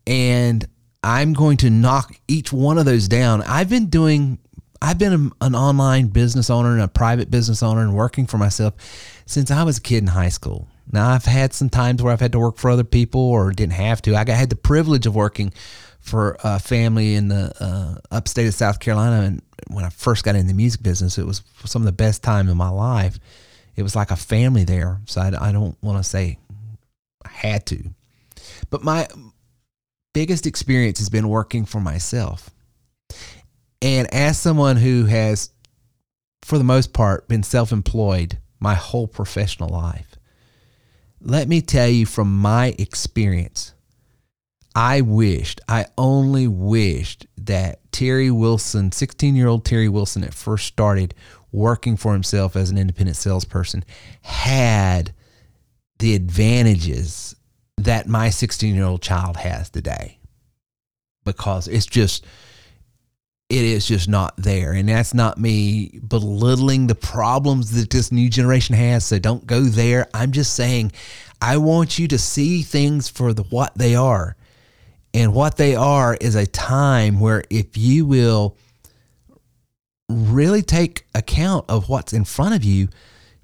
and 0.06 0.64
I'm 1.02 1.32
going 1.32 1.56
to 1.58 1.70
knock 1.70 2.14
each 2.28 2.52
one 2.52 2.78
of 2.78 2.84
those 2.84 3.08
down. 3.08 3.42
I've 3.42 3.68
been 3.68 3.86
doing 3.86 4.38
I've 4.80 4.96
been 4.96 5.32
an 5.40 5.54
online 5.56 6.06
business 6.06 6.50
owner 6.50 6.70
and 6.70 6.82
a 6.82 6.88
private 6.88 7.32
business 7.32 7.64
owner 7.64 7.80
and 7.80 7.96
working 7.96 8.28
for 8.28 8.38
myself 8.38 8.74
since 9.26 9.50
I 9.50 9.64
was 9.64 9.78
a 9.78 9.82
kid 9.82 10.04
in 10.04 10.06
high 10.06 10.28
school. 10.28 10.68
Now 10.92 11.08
I've 11.10 11.24
had 11.24 11.52
some 11.52 11.68
times 11.68 12.00
where 12.00 12.12
I've 12.12 12.20
had 12.20 12.32
to 12.32 12.38
work 12.38 12.58
for 12.58 12.70
other 12.70 12.84
people 12.84 13.20
or 13.20 13.50
didn't 13.50 13.72
have 13.72 14.02
to. 14.02 14.14
I 14.14 14.24
had 14.30 14.50
the 14.50 14.56
privilege 14.56 15.04
of 15.04 15.16
working 15.16 15.52
for 16.00 16.36
a 16.42 16.58
family 16.58 17.14
in 17.14 17.28
the 17.28 17.52
uh, 17.60 17.94
upstate 18.10 18.46
of 18.46 18.54
South 18.54 18.80
Carolina, 18.80 19.26
and 19.26 19.42
when 19.68 19.84
I 19.84 19.90
first 19.90 20.24
got 20.24 20.34
in 20.34 20.46
the 20.46 20.54
music 20.54 20.82
business, 20.82 21.18
it 21.18 21.26
was 21.26 21.42
some 21.64 21.82
of 21.82 21.86
the 21.86 21.92
best 21.92 22.22
time 22.22 22.48
in 22.48 22.56
my 22.56 22.68
life. 22.68 23.18
It 23.76 23.82
was 23.82 23.94
like 23.94 24.10
a 24.10 24.16
family 24.16 24.64
there, 24.64 25.00
so 25.06 25.20
I, 25.20 25.48
I 25.48 25.52
don't 25.52 25.76
want 25.82 26.02
to 26.02 26.08
say 26.08 26.38
I 27.24 27.28
had 27.28 27.66
to, 27.66 27.90
but 28.70 28.82
my 28.82 29.06
biggest 30.12 30.46
experience 30.46 30.98
has 30.98 31.08
been 31.08 31.28
working 31.28 31.64
for 31.64 31.80
myself. 31.80 32.50
And 33.82 34.12
as 34.12 34.38
someone 34.38 34.76
who 34.76 35.06
has, 35.06 35.50
for 36.42 36.58
the 36.58 36.64
most 36.64 36.92
part, 36.92 37.28
been 37.28 37.42
self 37.42 37.72
employed 37.72 38.38
my 38.58 38.74
whole 38.74 39.06
professional 39.06 39.68
life, 39.68 40.16
let 41.20 41.48
me 41.48 41.60
tell 41.60 41.88
you 41.88 42.06
from 42.06 42.36
my 42.36 42.74
experience, 42.78 43.74
I 44.74 45.00
wished, 45.00 45.60
I 45.68 45.86
only 45.98 46.46
wished 46.46 47.26
that 47.38 47.80
Terry 47.92 48.30
Wilson, 48.30 48.92
16 48.92 49.34
year 49.34 49.48
old 49.48 49.64
Terry 49.64 49.88
Wilson, 49.88 50.22
at 50.24 50.34
first 50.34 50.66
started 50.66 51.14
working 51.52 51.96
for 51.96 52.12
himself 52.12 52.54
as 52.56 52.70
an 52.70 52.78
independent 52.78 53.16
salesperson, 53.16 53.84
had 54.22 55.12
the 55.98 56.14
advantages 56.14 57.34
that 57.76 58.06
my 58.06 58.30
16 58.30 58.74
year 58.74 58.84
old 58.84 59.02
child 59.02 59.36
has 59.38 59.70
today. 59.70 60.18
Because 61.24 61.68
it's 61.68 61.86
just, 61.86 62.24
it 63.48 63.64
is 63.64 63.86
just 63.86 64.08
not 64.08 64.36
there. 64.36 64.72
And 64.72 64.88
that's 64.88 65.12
not 65.12 65.38
me 65.38 66.00
belittling 66.06 66.86
the 66.86 66.94
problems 66.94 67.72
that 67.72 67.90
this 67.90 68.12
new 68.12 68.30
generation 68.30 68.74
has. 68.74 69.04
So 69.04 69.18
don't 69.18 69.46
go 69.46 69.62
there. 69.62 70.08
I'm 70.14 70.32
just 70.32 70.54
saying, 70.54 70.92
I 71.42 71.56
want 71.56 71.98
you 71.98 72.06
to 72.08 72.18
see 72.18 72.62
things 72.62 73.08
for 73.08 73.34
the, 73.34 73.42
what 73.44 73.76
they 73.76 73.94
are. 73.94 74.36
And 75.12 75.34
what 75.34 75.56
they 75.56 75.74
are 75.74 76.16
is 76.20 76.34
a 76.34 76.46
time 76.46 77.18
where 77.18 77.42
if 77.50 77.76
you 77.76 78.06
will 78.06 78.56
really 80.08 80.62
take 80.62 81.06
account 81.14 81.64
of 81.68 81.88
what's 81.88 82.12
in 82.12 82.24
front 82.24 82.54
of 82.54 82.64
you, 82.64 82.88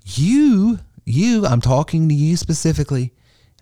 you, 0.05 0.79
you, 1.05 1.47
I'm 1.47 1.61
talking 1.61 2.09
to 2.09 2.15
you 2.15 2.37
specifically, 2.37 3.13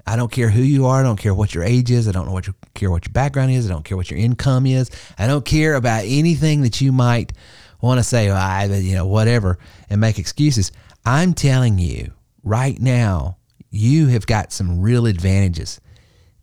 I 0.07 0.17
don't 0.17 0.31
care 0.31 0.51
who 0.51 0.63
you 0.63 0.87
are. 0.87 1.01
I 1.01 1.03
don't 1.03 1.19
care 1.19 1.35
what 1.35 1.55
your 1.55 1.65
age 1.65 1.91
is. 1.91 2.07
I 2.07 2.13
don't 2.13 2.27
know 2.27 2.33
what 2.33 2.47
your, 2.47 2.55
care 2.75 2.91
what 2.91 3.07
your 3.07 3.13
background 3.13 3.53
is. 3.53 3.67
I 3.67 3.73
don't 3.73 3.85
care 3.85 3.97
what 3.97 4.11
your 4.11 4.21
income 4.21 4.67
is. 4.67 4.91
I 5.19 5.27
don't 5.27 5.45
care 5.45 5.75
about 5.75 6.05
anything 6.05 6.61
that 6.63 6.81
you 6.81 6.93
might 6.93 7.33
want 7.81 7.99
to 7.99 8.05
say, 8.05 8.31
I, 8.31 8.65
you 8.67 8.95
know, 8.95 9.07
whatever, 9.07 9.59
and 9.89 10.01
make 10.01 10.19
excuses. 10.19 10.73
I'm 11.07 11.33
telling 11.33 11.79
you 11.79 12.13
right 12.43 12.79
now, 12.79 13.39
you 13.71 14.09
have 14.09 14.27
got 14.27 14.53
some 14.53 14.81
real 14.81 15.07
advantages. 15.07 15.81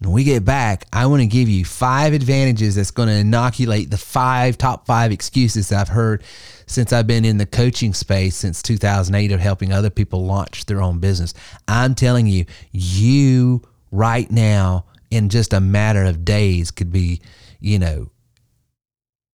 When 0.01 0.13
we 0.13 0.23
get 0.23 0.43
back, 0.43 0.87
I 0.91 1.05
want 1.05 1.21
to 1.21 1.27
give 1.27 1.47
you 1.47 1.63
five 1.63 2.13
advantages 2.13 2.73
that's 2.73 2.89
going 2.89 3.07
to 3.07 3.13
inoculate 3.13 3.91
the 3.91 3.99
five 3.99 4.57
top 4.57 4.87
five 4.87 5.11
excuses 5.11 5.71
I've 5.71 5.89
heard 5.89 6.23
since 6.65 6.91
I've 6.91 7.05
been 7.05 7.23
in 7.23 7.37
the 7.37 7.45
coaching 7.45 7.93
space 7.93 8.35
since 8.35 8.63
2008 8.63 9.31
of 9.31 9.39
helping 9.39 9.71
other 9.71 9.91
people 9.91 10.25
launch 10.25 10.65
their 10.65 10.81
own 10.81 10.97
business. 10.97 11.35
I'm 11.67 11.93
telling 11.93 12.25
you, 12.25 12.45
you 12.71 13.61
right 13.91 14.29
now, 14.31 14.85
in 15.11 15.29
just 15.29 15.53
a 15.53 15.59
matter 15.59 16.03
of 16.03 16.25
days, 16.25 16.71
could 16.71 16.91
be, 16.91 17.21
you 17.59 17.77
know, 17.77 18.09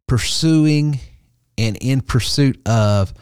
pursuing 0.05 0.99
and 1.57 1.77
in 1.77 2.01
pursuit 2.01 2.59
of 2.67 3.13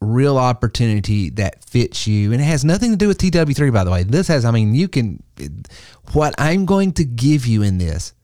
real 0.00 0.38
opportunity 0.38 1.30
that 1.30 1.64
fits 1.64 2.06
you 2.06 2.32
and 2.32 2.40
it 2.40 2.44
has 2.44 2.64
nothing 2.64 2.92
to 2.92 2.96
do 2.96 3.08
with 3.08 3.18
TW3 3.18 3.72
by 3.72 3.82
the 3.82 3.90
way 3.90 4.04
this 4.04 4.28
has 4.28 4.44
I 4.44 4.52
mean 4.52 4.74
you 4.74 4.86
can 4.86 5.22
what 6.12 6.34
I'm 6.38 6.66
going 6.66 6.92
to 6.92 7.04
give 7.04 7.46
you 7.46 7.62
in 7.62 7.78
this 7.78 8.14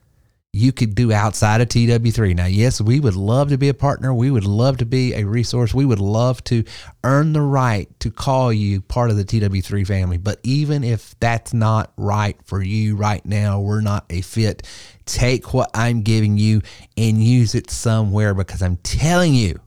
you 0.55 0.71
could 0.71 0.95
do 0.95 1.13
outside 1.13 1.61
of 1.61 1.69
TW3. 1.69 2.37
Now, 2.37 2.47
yes, 2.47 2.81
we 2.81 3.01
would 3.01 3.17
love 3.17 3.49
to 3.49 3.59
be 3.59 3.69
a 3.69 3.75
partner. 3.75 4.15
We 4.15 4.31
would 4.31 4.47
love 4.47 4.77
to 4.77 4.87
be 4.87 5.13
a 5.13 5.25
resource. 5.25 5.75
We 5.75 5.85
would 5.85 5.99
love 5.99 6.45
to 6.45 6.63
earn 7.03 7.33
the 7.33 7.41
right 7.41 7.89
to 7.99 8.11
call 8.13 8.53
you 8.53 8.81
part 8.81 9.11
of 9.11 9.17
the 9.17 9.25
TW3 9.25 9.85
family. 9.85 10.17
But 10.17 10.39
even 10.45 10.85
if 10.85 11.19
that's 11.19 11.53
not 11.53 11.93
right 11.97 12.37
for 12.45 12.63
you 12.63 12.95
right 12.95 13.25
now, 13.27 13.59
we're 13.59 13.81
not 13.81 14.05
a 14.11 14.21
fit, 14.21 14.65
take 15.07 15.53
what 15.53 15.71
I'm 15.75 16.03
giving 16.03 16.39
you 16.39 16.63
and 16.97 17.21
use 17.23 17.57
it 17.57 17.69
somewhere 17.69 18.33
because 18.33 18.63
I'm 18.63 18.77
telling 18.77 19.35
you, 19.35 19.59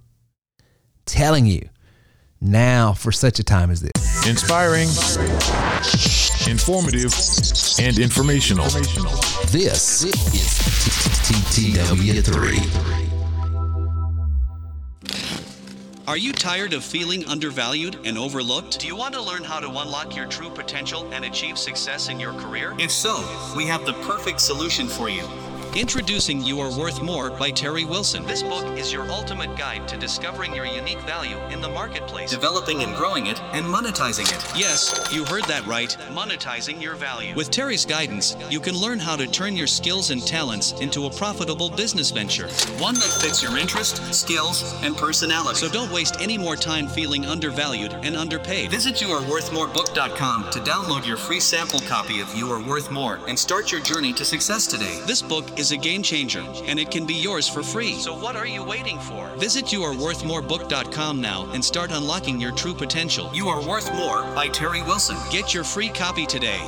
telling 1.05 1.45
you, 1.45 1.67
now 2.41 2.93
for 2.93 3.11
such 3.11 3.39
a 3.39 3.43
time 3.43 3.71
as 3.71 3.81
this. 3.81 4.27
Inspiring, 4.27 4.87
informative, 6.49 7.13
and 7.79 7.99
informational. 7.99 8.65
This 9.51 10.03
is 10.03 10.13
TTW3. 11.27 12.97
Are 16.07 16.17
you 16.17 16.31
tired 16.31 16.71
of 16.73 16.85
feeling 16.85 17.25
undervalued 17.25 17.97
and 18.05 18.17
overlooked? 18.17 18.79
Do 18.79 18.87
you 18.87 18.95
want 18.95 19.13
to 19.15 19.21
learn 19.21 19.43
how 19.43 19.59
to 19.59 19.67
unlock 19.67 20.15
your 20.15 20.25
true 20.25 20.49
potential 20.49 21.05
and 21.11 21.25
achieve 21.25 21.57
success 21.57 22.07
in 22.07 22.17
your 22.17 22.31
career? 22.33 22.73
If 22.79 22.91
so, 22.91 23.17
we 23.57 23.65
have 23.65 23.85
the 23.85 23.91
perfect 24.05 24.39
solution 24.39 24.87
for 24.87 25.09
you. 25.09 25.27
Introducing 25.77 26.41
You 26.41 26.59
Are 26.59 26.75
Worth 26.75 27.03
More 27.03 27.29
by 27.29 27.51
Terry 27.51 27.85
Wilson. 27.85 28.25
This 28.25 28.41
book 28.41 28.65
is 28.79 28.91
your 28.91 29.07
ultimate 29.11 29.55
guide 29.55 29.87
to 29.89 29.95
discovering 29.95 30.55
your 30.55 30.65
unique 30.65 30.99
value 31.01 31.37
in 31.51 31.61
the 31.61 31.69
marketplace, 31.69 32.31
developing 32.31 32.81
and 32.81 32.95
growing 32.95 33.27
it, 33.27 33.39
and 33.53 33.63
monetizing 33.63 34.25
it. 34.25 34.59
Yes, 34.59 35.07
you 35.13 35.23
heard 35.25 35.43
that 35.43 35.63
right. 35.67 35.95
Monetizing 36.09 36.81
your 36.81 36.95
value. 36.95 37.35
With 37.35 37.51
Terry's 37.51 37.85
guidance, 37.85 38.35
you 38.49 38.59
can 38.59 38.75
learn 38.75 38.97
how 38.97 39.15
to 39.17 39.27
turn 39.27 39.55
your 39.55 39.67
skills 39.67 40.09
and 40.09 40.25
talents 40.25 40.71
into 40.81 41.05
a 41.05 41.11
profitable 41.11 41.69
business 41.69 42.09
venture, 42.09 42.47
one 42.79 42.95
that 42.95 43.19
fits 43.21 43.43
your 43.43 43.55
interest, 43.55 44.01
skills, 44.15 44.73
and 44.81 44.97
personality. 44.97 45.59
So 45.59 45.69
don't 45.69 45.91
waste 45.91 46.19
any 46.19 46.39
more 46.39 46.55
time 46.55 46.87
feeling 46.87 47.27
undervalued 47.27 47.93
and 48.01 48.15
underpaid. 48.15 48.71
Visit 48.71 48.95
YouAreWorthMoreBook.com 48.95 50.49
to 50.49 50.59
download 50.61 51.05
your 51.05 51.17
free 51.17 51.39
sample 51.39 51.81
copy 51.81 52.19
of 52.19 52.33
You 52.33 52.51
Are 52.51 52.63
Worth 52.63 52.89
More 52.89 53.19
and 53.27 53.37
start 53.37 53.71
your 53.71 53.81
journey 53.81 54.11
to 54.13 54.25
success 54.25 54.65
today. 54.65 54.99
This 55.05 55.21
book 55.21 55.45
is 55.67 55.71
a 55.73 55.77
game 55.77 56.01
changer, 56.01 56.45
and 56.65 56.79
it 56.79 56.89
can 56.89 57.05
be 57.05 57.13
yours 57.13 57.45
for 57.47 57.61
free. 57.61 57.95
So 57.95 58.17
what 58.17 58.37
are 58.37 58.47
you 58.47 58.63
waiting 58.63 58.99
for? 58.99 59.27
Visit 59.35 59.65
YouAreWorthMoreBook.com 59.65 61.19
now 61.19 61.49
and 61.51 61.63
start 61.63 61.91
unlocking 61.91 62.39
your 62.39 62.53
true 62.53 62.73
potential. 62.73 63.29
You 63.33 63.49
Are 63.49 63.61
Worth 63.67 63.93
More 63.93 64.23
by 64.33 64.47
Terry 64.47 64.81
Wilson. 64.83 65.17
Get 65.29 65.53
your 65.53 65.65
free 65.65 65.89
copy 65.89 66.25
today. 66.25 66.61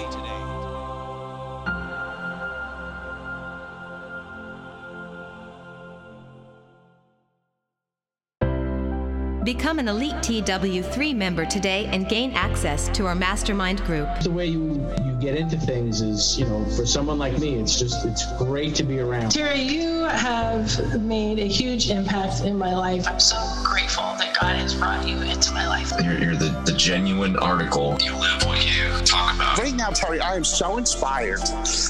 Become 9.49 9.79
an 9.79 9.87
elite 9.87 10.13
TW3 10.17 11.15
member 11.15 11.43
today 11.43 11.87
and 11.87 12.07
gain 12.07 12.33
access 12.33 12.87
to 12.89 13.07
our 13.07 13.15
mastermind 13.15 13.83
group. 13.83 14.07
The 14.19 14.29
way 14.29 14.45
you, 14.45 14.87
you 15.03 15.13
get 15.13 15.35
into 15.35 15.57
things 15.57 16.01
is, 16.01 16.37
you 16.37 16.45
know, 16.45 16.63
for 16.65 16.85
someone 16.85 17.17
like 17.17 17.39
me, 17.39 17.55
it's 17.55 17.79
just, 17.79 18.05
it's 18.05 18.31
great 18.37 18.75
to 18.75 18.83
be 18.83 18.99
around. 18.99 19.31
Terry, 19.31 19.61
you 19.61 20.03
have 20.03 21.01
made 21.01 21.39
a 21.39 21.47
huge 21.47 21.89
impact 21.89 22.41
in 22.41 22.59
my 22.59 22.75
life. 22.75 23.07
I'm 23.07 23.19
so 23.19 23.37
grateful 23.63 24.03
that 24.19 24.37
God 24.39 24.55
has 24.55 24.75
brought 24.75 25.07
you 25.07 25.17
into 25.21 25.51
my 25.51 25.67
life. 25.67 25.91
You're, 26.03 26.19
you're 26.19 26.35
the, 26.35 26.49
the 26.67 26.73
genuine 26.73 27.35
article. 27.37 27.97
You 28.01 28.13
live 28.13 28.43
what 28.45 28.63
you 28.63 29.03
talk 29.03 29.33
about. 29.33 29.57
Right 29.57 29.73
now, 29.73 29.89
Terry, 29.89 30.21
I 30.21 30.35
am 30.35 30.43
so 30.43 30.77
inspired 30.77 31.41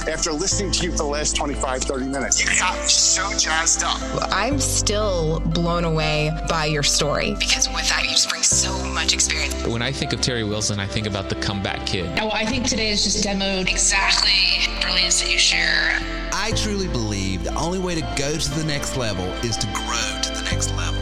after 0.08 0.32
listening 0.32 0.72
to 0.72 0.86
you 0.86 0.92
for 0.92 1.00
the 1.00 1.04
last 1.04 1.36
25, 1.36 1.84
30 1.84 2.06
minutes. 2.06 2.42
You 2.42 2.58
got 2.58 2.80
me 2.80 2.88
so 2.88 3.30
jazzed 3.38 3.84
up. 3.84 4.00
I'm 4.32 4.60
still 4.62 5.42
blown 5.42 5.84
away 5.84 6.32
by 6.48 6.66
your 6.66 6.84
story. 6.84 7.36
Because 7.50 7.68
with 7.70 7.90
that, 7.90 8.04
you 8.04 8.12
just 8.12 8.30
bring 8.30 8.44
so 8.44 8.86
much 8.86 9.12
experience. 9.12 9.66
When 9.66 9.82
I 9.82 9.92
think 9.92 10.14
of 10.14 10.22
Terry 10.22 10.44
Wilson, 10.44 10.80
I 10.80 10.86
think 10.86 11.08
about 11.08 11.30
the 11.30 11.36
comeback 11.36 11.84
kid. 11.88 12.20
Oh, 12.22 12.30
I 12.32 12.46
think 12.46 12.68
today 12.68 12.92
is 12.92 13.04
just 13.04 13.26
demoed 13.26 13.68
exactly 13.68 14.72
brilliance 14.82 15.20
that 15.22 15.32
you 15.32 15.40
share. 15.40 15.98
I 16.32 16.52
truly 16.56 16.88
believe 16.88 17.44
the 17.44 17.56
only 17.56 17.80
way 17.80 17.96
to 17.96 18.02
go 18.16 18.38
to 18.38 18.50
the 18.52 18.64
next 18.66 18.98
level 18.98 19.26
is 19.44 19.58
to 19.58 19.68
grow 19.74 20.20
to 20.22 20.30
the 20.32 20.44
next 20.44 20.76
level. 20.76 21.02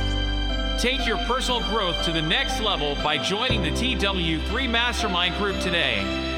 Take 0.80 1.06
your 1.06 1.18
personal 1.26 1.60
growth 1.70 2.02
to 2.06 2.14
the 2.14 2.22
next 2.22 2.62
level 2.62 2.96
by 3.04 3.18
joining 3.18 3.62
the 3.62 3.72
TW3 3.72 4.70
Mastermind 4.70 5.36
Group 5.36 5.60
today. 5.60 6.37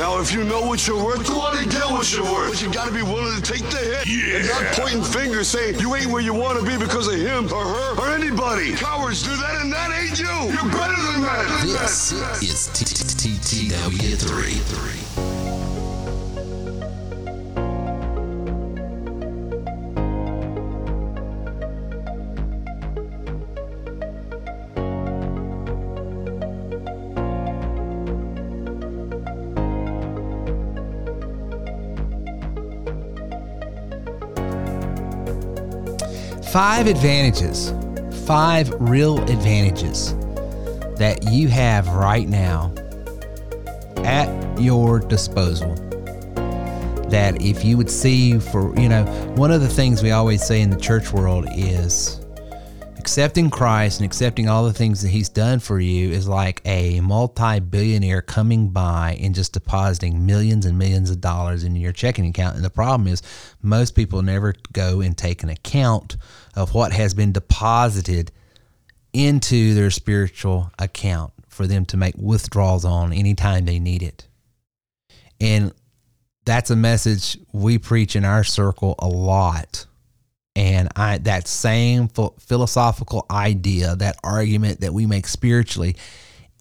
Now, 0.00 0.18
if 0.18 0.32
you 0.32 0.42
know 0.44 0.62
what 0.62 0.86
you're 0.86 1.04
worth, 1.04 1.28
go 1.28 1.42
out 1.42 1.58
and 1.58 1.70
get 1.70 1.84
what 1.84 2.10
you're 2.10 2.24
worth. 2.24 2.52
But 2.52 2.62
you 2.62 2.72
gotta 2.72 2.90
be 2.90 3.02
willing 3.02 3.38
to 3.38 3.42
take 3.42 3.68
the 3.68 3.76
hit. 3.76 4.06
Yeah. 4.06 4.38
And 4.38 4.48
not 4.48 4.72
pointing 4.72 5.04
fingers 5.04 5.48
saying 5.48 5.78
you 5.78 5.94
ain't 5.94 6.10
where 6.10 6.22
you 6.22 6.32
wanna 6.32 6.62
be 6.62 6.78
because 6.78 7.06
of 7.06 7.16
him 7.16 7.52
or 7.52 7.66
her 7.66 8.00
or 8.00 8.08
anybody. 8.08 8.72
Cowards 8.72 9.22
do 9.22 9.36
that 9.36 9.60
and 9.60 9.70
that 9.70 9.92
ain't 9.92 10.18
you. 10.18 10.24
You're 10.24 10.72
better 10.72 10.96
than 10.96 11.20
that. 11.20 11.66
This 11.66 12.12
is 12.12 12.70
TTW3. 13.18 15.29
Five 36.50 36.88
advantages, 36.88 37.72
five 38.26 38.72
real 38.80 39.22
advantages 39.30 40.16
that 40.96 41.30
you 41.30 41.46
have 41.46 41.86
right 41.86 42.28
now 42.28 42.74
at 43.98 44.60
your 44.60 44.98
disposal. 44.98 45.76
That 47.08 47.40
if 47.40 47.64
you 47.64 47.76
would 47.76 47.88
see 47.88 48.40
for, 48.40 48.76
you 48.80 48.88
know, 48.88 49.04
one 49.36 49.52
of 49.52 49.60
the 49.60 49.68
things 49.68 50.02
we 50.02 50.10
always 50.10 50.44
say 50.44 50.60
in 50.60 50.70
the 50.70 50.76
church 50.76 51.12
world 51.12 51.46
is 51.54 52.19
accepting 53.00 53.48
Christ 53.48 53.98
and 53.98 54.04
accepting 54.04 54.46
all 54.46 54.64
the 54.64 54.74
things 54.74 55.00
that 55.00 55.08
He's 55.08 55.30
done 55.30 55.58
for 55.58 55.80
you 55.80 56.10
is 56.10 56.28
like 56.28 56.60
a 56.66 57.00
multi 57.00 57.58
billionaire 57.58 58.20
coming 58.20 58.68
by 58.68 59.16
and 59.18 59.34
just 59.34 59.54
depositing 59.54 60.26
millions 60.26 60.66
and 60.66 60.78
millions 60.78 61.08
of 61.08 61.18
dollars 61.18 61.64
in 61.64 61.74
your 61.76 61.92
checking 61.92 62.26
account. 62.26 62.56
And 62.56 62.64
the 62.64 62.68
problem 62.68 63.08
is, 63.08 63.22
most 63.62 63.94
people 63.94 64.20
never 64.20 64.54
go 64.74 65.00
and 65.00 65.16
take 65.16 65.42
an 65.42 65.48
account 65.48 66.18
of 66.54 66.74
what 66.74 66.92
has 66.92 67.14
been 67.14 67.32
deposited 67.32 68.32
into 69.14 69.72
their 69.72 69.90
spiritual 69.90 70.70
account 70.78 71.32
for 71.48 71.66
them 71.66 71.86
to 71.86 71.96
make 71.96 72.14
withdrawals 72.18 72.84
on 72.84 73.14
anytime 73.14 73.64
they 73.64 73.78
need 73.78 74.02
it. 74.02 74.28
And 75.40 75.72
that's 76.44 76.68
a 76.68 76.76
message 76.76 77.38
we 77.50 77.78
preach 77.78 78.14
in 78.14 78.26
our 78.26 78.44
circle 78.44 78.94
a 78.98 79.08
lot. 79.08 79.86
And 80.60 80.90
I 80.94 81.16
that 81.16 81.48
same 81.48 82.08
philosophical 82.08 83.24
idea, 83.30 83.96
that 83.96 84.18
argument 84.22 84.82
that 84.82 84.92
we 84.92 85.06
make 85.06 85.26
spiritually 85.26 85.96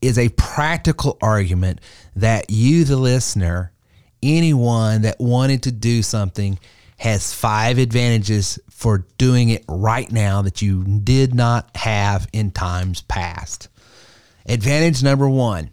is 0.02 0.18
a 0.18 0.30
practical 0.30 1.18
argument 1.22 1.82
that 2.16 2.50
you 2.50 2.86
the 2.86 2.96
listener, 2.96 3.74
anyone 4.24 5.02
that 5.02 5.20
wanted 5.20 5.64
to 5.64 5.74
do 5.74 6.02
something 6.02 6.58
has 6.96 7.34
five 7.34 7.78
advantages 7.78 8.58
for 8.70 9.06
doing 9.18 9.50
it 9.50 9.66
right 9.68 10.10
now 10.10 10.44
that 10.44 10.62
you 10.62 10.86
did 10.86 11.36
not 11.36 11.76
have 11.76 12.26
in 12.32 12.52
times 12.52 13.02
past. 13.02 13.68
Advantage 14.46 15.04
number 15.04 15.28
1 15.28 15.70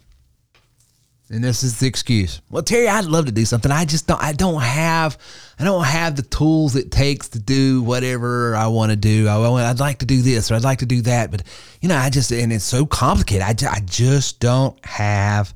and 1.29 1.43
this 1.43 1.61
is 1.61 1.79
the 1.79 1.87
excuse. 1.87 2.41
Well, 2.49 2.63
Terry, 2.63 2.87
I'd 2.87 3.05
love 3.05 3.25
to 3.25 3.33
do 3.33 3.43
something. 3.43 3.71
I 3.71 3.83
just 3.83 4.07
don't. 4.07 4.21
I 4.21 4.31
don't 4.31 4.61
have. 4.61 5.17
I 5.59 5.65
don't 5.65 5.83
have 5.83 6.15
the 6.15 6.21
tools 6.21 6.75
it 6.75 6.89
takes 6.91 7.29
to 7.29 7.39
do 7.39 7.81
whatever 7.81 8.55
I 8.55 8.67
want 8.67 8.91
to 8.91 8.95
do. 8.95 9.27
I, 9.27 9.37
would 9.37 9.79
like 9.79 9.99
to 9.99 10.05
do 10.05 10.21
this 10.21 10.49
or 10.49 10.55
I'd 10.55 10.63
like 10.63 10.79
to 10.79 10.85
do 10.85 11.01
that, 11.01 11.31
but 11.31 11.43
you 11.81 11.89
know, 11.89 11.97
I 11.97 12.09
just 12.09 12.31
and 12.31 12.53
it's 12.53 12.63
so 12.63 12.85
complicated. 12.85 13.43
I, 13.43 13.55
I 13.69 13.81
just 13.81 14.39
don't 14.39 14.83
have. 14.85 15.53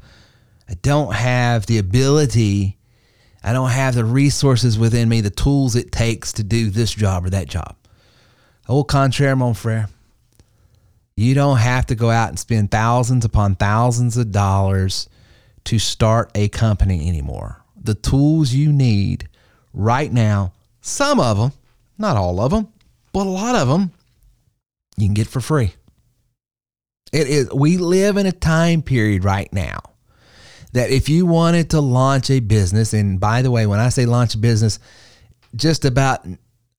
I 0.69 0.73
don't 0.81 1.13
have 1.13 1.65
the 1.65 1.77
ability. 1.77 2.77
I 3.43 3.53
don't 3.53 3.69
have 3.69 3.95
the 3.95 4.05
resources 4.05 4.77
within 4.77 5.09
me, 5.09 5.21
the 5.21 5.29
tools 5.29 5.75
it 5.75 5.91
takes 5.91 6.33
to 6.33 6.43
do 6.43 6.69
this 6.69 6.93
job 6.93 7.25
or 7.25 7.29
that 7.31 7.47
job. 7.47 7.75
Au 8.69 8.83
contraire, 8.83 9.35
mon 9.35 9.53
frere. 9.53 9.89
You 11.15 11.33
don't 11.33 11.57
have 11.57 11.87
to 11.87 11.95
go 11.95 12.09
out 12.09 12.29
and 12.29 12.39
spend 12.39 12.71
thousands 12.71 13.25
upon 13.25 13.55
thousands 13.55 14.15
of 14.17 14.31
dollars 14.31 15.09
to 15.65 15.79
start 15.79 16.31
a 16.35 16.49
company 16.49 17.07
anymore. 17.07 17.63
The 17.75 17.95
tools 17.95 18.53
you 18.53 18.71
need 18.71 19.27
right 19.73 20.11
now, 20.11 20.53
some 20.81 21.19
of 21.19 21.37
them, 21.37 21.51
not 21.97 22.17
all 22.17 22.39
of 22.39 22.51
them, 22.51 22.67
but 23.13 23.27
a 23.27 23.29
lot 23.29 23.55
of 23.55 23.67
them, 23.67 23.91
you 24.97 25.07
can 25.07 25.13
get 25.13 25.27
for 25.27 25.41
free. 25.41 25.73
It 27.11 27.27
is 27.27 27.51
we 27.51 27.77
live 27.77 28.17
in 28.17 28.25
a 28.25 28.31
time 28.31 28.81
period 28.81 29.25
right 29.25 29.51
now 29.51 29.81
that 30.73 30.91
if 30.91 31.09
you 31.09 31.25
wanted 31.25 31.71
to 31.71 31.81
launch 31.81 32.29
a 32.29 32.39
business 32.39 32.93
and 32.93 33.19
by 33.19 33.41
the 33.41 33.51
way 33.51 33.65
when 33.65 33.79
I 33.79 33.89
say 33.89 34.05
launch 34.05 34.35
a 34.35 34.37
business 34.37 34.79
just 35.55 35.83
about 35.83 36.25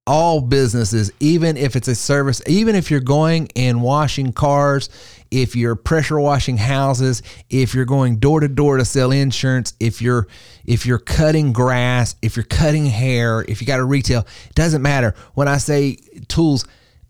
all 0.06 0.40
businesses, 0.40 1.12
even 1.20 1.56
if 1.56 1.76
it's 1.76 1.88
a 1.88 1.94
service, 1.94 2.42
even 2.46 2.74
if 2.74 2.90
you're 2.90 3.00
going 3.00 3.48
and 3.54 3.82
washing 3.82 4.32
cars, 4.32 4.88
if 5.30 5.54
you're 5.54 5.76
pressure 5.76 6.18
washing 6.18 6.56
houses, 6.56 7.22
if 7.48 7.74
you're 7.74 7.84
going 7.84 8.18
door 8.18 8.40
to 8.40 8.48
door 8.48 8.78
to 8.78 8.84
sell 8.84 9.12
insurance, 9.12 9.74
if 9.78 10.02
you're 10.02 10.26
if 10.64 10.86
you're 10.86 10.98
cutting 10.98 11.52
grass, 11.52 12.16
if 12.20 12.36
you're 12.36 12.44
cutting 12.44 12.86
hair, 12.86 13.44
if 13.46 13.60
you 13.60 13.66
got 13.66 13.80
a 13.80 13.84
retail, 13.84 14.26
it 14.46 14.54
doesn't 14.54 14.82
matter. 14.82 15.14
When 15.34 15.48
I 15.48 15.58
say 15.58 15.98
tools, 16.28 16.66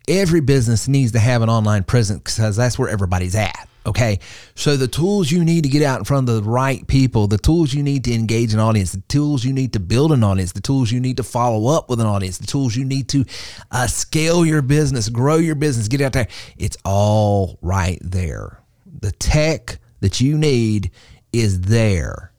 every 0.07 0.41
business 0.41 0.87
needs 0.87 1.13
to 1.13 1.19
have 1.19 1.43
an 1.43 1.49
online 1.49 1.85
presence 1.85 2.37
because 2.37 2.57
that's 2.57 2.79
where 2.79 2.89
everybody's 2.89 3.35
at. 3.35 3.69
Okay. 3.85 4.21
So 4.55 4.77
the 4.77 4.87
tools 4.87 5.31
you 5.31 5.45
need 5.45 5.65
to 5.65 5.71
get 5.71 5.83
out 5.83 5.99
in 5.99 6.05
front 6.05 6.29
of 6.29 6.37
the 6.37 6.49
right 6.49 6.87
people, 6.87 7.27
the 7.27 7.39
tools 7.39 7.75
you 7.75 7.83
need 7.83 8.05
to 8.05 8.13
engage 8.13 8.55
an 8.55 8.61
audience, 8.61 8.93
the 8.93 9.03
tools 9.09 9.45
you 9.45 9.53
need 9.53 9.73
to 9.73 9.81
build 9.81 10.13
an 10.13 10.23
audience, 10.23 10.53
the 10.53 10.61
tools 10.61 10.93
you 10.93 11.01
need 11.01 11.17
to 11.17 11.25
follow 11.25 11.75
up 11.77 11.91
with 11.91 12.01
an 12.01 12.07
audience, 12.07 12.39
the 12.39 12.47
tools 12.47 12.77
you 12.77 12.85
need 12.85 13.09
to 13.09 13.25
uh, 13.73 13.87
scale 13.87 14.47
your 14.47 14.63
business, 14.63 15.09
grow 15.09 15.37
your 15.37 15.57
business, 15.57 15.89
get 15.89 16.01
out 16.01 16.13
there. 16.13 16.29
It's 16.57 16.77
all 16.85 17.59
right 17.61 17.99
there. 18.03 18.61
The 19.01 19.13
tech 19.13 19.79
that 20.01 20.21
you 20.21 20.39
need 20.39 20.93
is 21.33 21.63
there. 21.63 22.33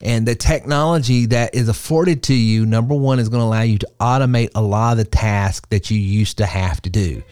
And 0.00 0.28
the 0.28 0.34
technology 0.34 1.26
that 1.26 1.54
is 1.54 1.68
afforded 1.68 2.24
to 2.24 2.34
you, 2.34 2.66
number 2.66 2.94
one, 2.94 3.18
is 3.18 3.28
going 3.28 3.40
to 3.40 3.46
allow 3.46 3.62
you 3.62 3.78
to 3.78 3.88
automate 3.98 4.50
a 4.54 4.60
lot 4.60 4.92
of 4.92 4.98
the 4.98 5.04
tasks 5.04 5.66
that 5.70 5.90
you 5.90 5.98
used 5.98 6.38
to 6.38 6.46
have 6.46 6.82
to 6.82 6.90
do 6.90 7.22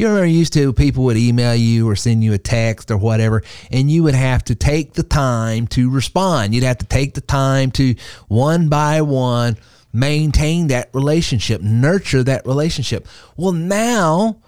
you're 0.00 0.24
used 0.24 0.54
to 0.54 0.72
people 0.72 1.04
would 1.04 1.18
email 1.18 1.54
you 1.54 1.86
or 1.88 1.94
send 1.94 2.24
you 2.24 2.32
a 2.32 2.38
text 2.38 2.90
or 2.90 2.96
whatever, 2.96 3.42
and 3.70 3.90
you 3.90 4.02
would 4.02 4.14
have 4.14 4.42
to 4.44 4.54
take 4.54 4.94
the 4.94 5.02
time 5.02 5.66
to 5.68 5.90
respond. 5.90 6.54
You'd 6.54 6.64
have 6.64 6.78
to 6.78 6.86
take 6.86 7.12
the 7.12 7.20
time 7.20 7.70
to 7.72 7.94
one 8.26 8.68
by 8.68 9.02
one 9.02 9.58
maintain 9.92 10.68
that 10.68 10.88
relationship, 10.94 11.60
nurture 11.60 12.22
that 12.22 12.46
relationship. 12.46 13.06
Well, 13.36 13.52
now, 13.52 14.38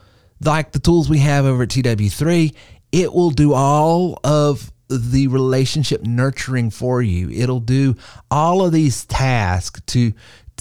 like 0.41 0.73
the 0.73 0.79
tools 0.79 1.11
we 1.11 1.19
have 1.19 1.45
over 1.45 1.65
at 1.65 1.69
TW3, 1.69 2.55
it 2.93 3.13
will 3.13 3.31
do 3.31 3.53
all 3.53 4.19
of 4.25 4.73
the 4.89 5.27
relationship 5.27 6.03
nurturing 6.03 6.71
for 6.71 7.03
you. 7.03 7.29
It'll 7.31 7.61
do 7.61 7.97
all 8.31 8.65
of 8.65 8.73
these 8.73 9.05
tasks 9.05 9.83
to 9.89 10.13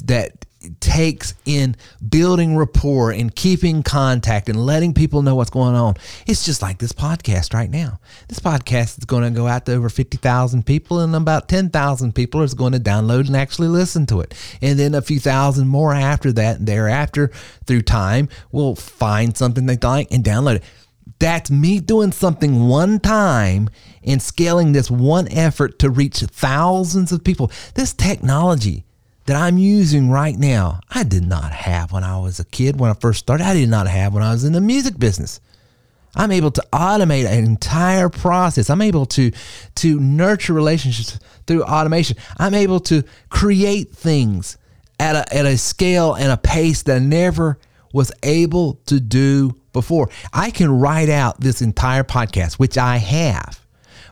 that 0.06 0.40
takes 0.80 1.34
in 1.45 1.76
building 2.08 2.56
rapport 2.56 3.12
and 3.12 3.36
keeping 3.36 3.84
contact 3.84 4.50
and 4.50 4.65
letting 4.65 4.93
people 4.93 5.21
know 5.21 5.36
what's 5.36 5.50
going 5.50 5.76
on. 5.76 5.95
It's 6.28 6.45
just 6.45 6.62
like 6.62 6.78
this 6.78 6.91
podcast 6.91 7.54
right 7.54 7.69
now. 7.69 8.00
This 8.28 8.39
podcast 8.39 9.00
is 9.00 9.06
going 9.06 9.24
to 9.24 9.30
go 9.32 9.47
out 9.47 9.65
to 9.65 9.74
over 9.74 9.89
50,000 9.89 10.65
people, 10.65 11.00
and 11.00 11.15
about 11.15 11.47
10,000 11.47 12.13
people 12.13 12.41
is 12.41 12.54
going 12.54 12.74
to 12.74 12.80
download 12.80 13.28
and 13.28 13.36
actually 13.36 13.67
listen 13.67 14.06
to 14.08 14.21
it. 14.21 14.34
And 14.62 14.78
then 14.78 14.95
a 14.95 15.02
few 15.02 15.19
thousand 15.19 15.67
more 15.67 15.93
after 15.93 16.32
that 16.34 16.60
and 16.60 16.67
thereafter 16.67 17.32
through 17.65 17.84
time 17.84 18.30
will 18.52 18.76
find 18.76 19.36
something 19.36 19.65
they 19.65 19.78
like 19.78 20.12
and 20.12 20.24
download 20.24 20.58
it. 20.58 20.63
That's 21.19 21.52
me 21.52 21.80
doing 21.80 22.12
something 22.12 22.67
one 22.67 23.00
time 23.00 23.69
and 24.04 24.21
scaling 24.21 24.71
this 24.71 24.89
one 24.89 25.28
effort 25.32 25.80
to 25.80 25.89
reach 25.89 26.19
thousands 26.19 27.12
of 27.12 27.24
people. 27.24 27.52
This 27.76 27.93
technology 27.93 28.86
that 29.32 29.41
I'm 29.41 29.58
using 29.58 30.10
right 30.10 30.38
now, 30.38 30.82
I 30.89 31.04
did 31.04 31.26
not 31.26 31.54
have 31.54 31.94
when 31.94 32.04
I 32.04 32.20
was 32.20 32.41
a 32.41 32.44
kid, 32.44 32.78
when 32.78 32.91
I 32.91 32.96
first 32.96 33.20
started. 33.20 33.46
I 33.46 33.54
did 33.54 33.70
not 33.70 33.88
have 33.88 34.13
when 34.13 34.24
I 34.24 34.34
was 34.34 34.44
in 34.44 34.52
the 34.52 34.60
music 34.60 35.00
business. 35.00 35.39
I'm 36.13 36.34
able 36.34 36.52
to 36.52 36.67
automate 36.74 37.26
an 37.26 37.46
entire 37.46 38.10
process. 38.10 38.70
I'm 38.70 38.82
able 38.82 39.06
to 39.06 39.32
to 39.76 40.00
nurture 40.02 40.52
relationships 40.52 41.17
through 41.48 41.63
automation. 41.63 42.17
I'm 42.39 42.54
able 42.54 42.82
to 42.82 43.06
create 43.30 43.91
things 43.94 44.58
at 45.00 45.15
a, 45.15 45.34
at 45.34 45.46
a 45.46 45.58
scale 45.58 46.13
and 46.15 46.30
a 46.30 46.36
pace 46.36 46.84
that 46.84 46.98
I 46.98 47.00
never 47.00 47.58
was 47.94 48.12
able 48.24 48.82
to 48.88 49.00
do 49.00 49.56
before. 49.72 50.10
I 50.34 50.52
can 50.52 50.78
write 50.78 51.08
out 51.08 51.39
this 51.39 51.62
entire 51.62 52.04
podcast, 52.04 52.56
which 52.56 52.78
I 52.78 52.98
have, 52.98 53.65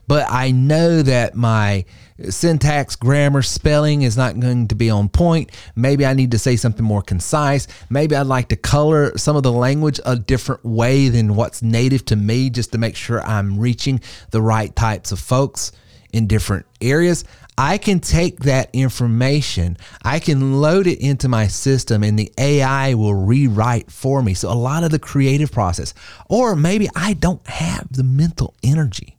but 0.08 0.26
I 0.30 0.52
know 0.52 1.02
that 1.02 1.36
my 1.36 1.84
syntax, 2.30 2.96
grammar, 2.96 3.42
spelling 3.42 4.02
is 4.02 4.18
not 4.18 4.40
going 4.40 4.68
to 4.68 4.76
be 4.76 4.90
on 4.90 5.10
point. 5.10 5.52
Maybe 5.76 6.06
I 6.06 6.14
need 6.14 6.32
to 6.32 6.40
say 6.40 6.56
something 6.56 6.86
more 6.86 7.02
concise. 7.02 7.68
Maybe 7.90 8.16
I'd 8.16 8.28
like 8.28 8.50
to 8.50 8.56
color 8.56 9.18
some 9.18 9.36
of 9.36 9.44
the 9.44 9.52
language 9.52 10.00
a 10.06 10.16
different 10.16 10.64
way 10.64 11.10
than 11.10 11.36
what's 11.36 11.62
native 11.62 12.06
to 12.06 12.16
me 12.16 12.50
just 12.50 12.72
to 12.74 12.78
make 12.78 12.96
sure 12.96 13.22
I'm 13.22 13.60
reaching 13.60 14.02
the 14.32 14.42
right 14.42 14.76
types 14.76 15.12
of 15.12 15.20
folks 15.20 15.72
in 16.12 16.28
different 16.28 16.66
areas. 16.82 17.24
I 17.58 17.78
can 17.78 18.00
take 18.00 18.40
that 18.42 18.70
information, 18.72 19.76
I 20.02 20.20
can 20.20 20.62
load 20.62 20.88
it 20.88 21.00
into 21.00 21.28
my 21.28 21.48
system, 21.48 22.04
and 22.04 22.18
the 22.18 22.32
AI 22.38 22.94
will 22.94 23.14
rewrite 23.14 23.92
for 23.92 24.24
me. 24.24 24.34
So, 24.34 24.50
a 24.50 24.56
lot 24.56 24.86
of 24.86 24.92
the 24.92 25.00
creative 25.00 25.52
process, 25.52 25.94
or 26.30 26.56
maybe 26.56 26.88
I 26.96 27.14
don't 27.16 27.46
have 27.48 27.92
the 27.92 28.04
mental 28.04 28.56
energy 28.64 29.18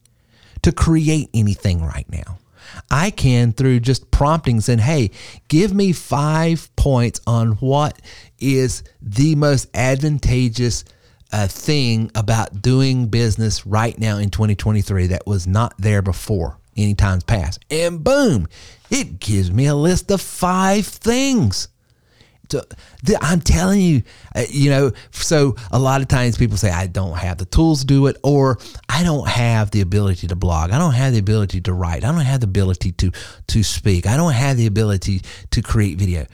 to 0.62 0.72
create 0.72 1.28
anything 1.34 1.84
right 1.84 2.08
now. 2.10 2.39
I 2.90 3.10
can 3.10 3.52
through 3.52 3.80
just 3.80 4.10
prompting 4.10 4.60
saying, 4.60 4.80
hey, 4.80 5.10
give 5.48 5.72
me 5.74 5.92
five 5.92 6.74
points 6.76 7.20
on 7.26 7.52
what 7.52 8.00
is 8.38 8.82
the 9.00 9.34
most 9.34 9.68
advantageous 9.74 10.84
uh, 11.32 11.46
thing 11.46 12.10
about 12.14 12.60
doing 12.62 13.06
business 13.08 13.66
right 13.66 13.98
now 13.98 14.18
in 14.18 14.30
2023 14.30 15.08
that 15.08 15.26
was 15.26 15.46
not 15.46 15.74
there 15.78 16.02
before 16.02 16.58
any 16.76 16.94
times 16.94 17.24
past. 17.24 17.64
And 17.70 18.02
boom, 18.02 18.48
it 18.90 19.20
gives 19.20 19.50
me 19.50 19.66
a 19.66 19.74
list 19.74 20.10
of 20.10 20.20
five 20.20 20.86
things. 20.86 21.68
I'm 23.20 23.40
telling 23.40 23.80
you, 23.80 24.02
uh, 24.34 24.44
you 24.48 24.70
know, 24.70 24.92
so 25.10 25.56
a 25.70 25.78
lot 25.78 26.00
of 26.00 26.08
times 26.08 26.36
people 26.36 26.56
say, 26.56 26.70
I 26.70 26.86
don't 26.86 27.16
have 27.16 27.38
the 27.38 27.44
tools 27.44 27.80
to 27.80 27.86
do 27.86 28.06
it, 28.06 28.16
or 28.22 28.58
I 28.88 29.02
don't 29.02 29.28
have 29.28 29.70
the 29.70 29.80
ability 29.80 30.26
to 30.28 30.36
blog. 30.36 30.70
I 30.70 30.78
don't 30.78 30.94
have 30.94 31.12
the 31.12 31.18
ability 31.18 31.60
to 31.62 31.72
write. 31.72 32.04
I 32.04 32.12
don't 32.12 32.20
have 32.20 32.40
the 32.40 32.46
ability 32.46 32.92
to, 32.92 33.10
to 33.48 33.62
speak. 33.62 34.06
I 34.06 34.16
don't 34.16 34.32
have 34.32 34.56
the 34.56 34.66
ability 34.66 35.22
to 35.50 35.62
create 35.62 35.98
video. 35.98 36.26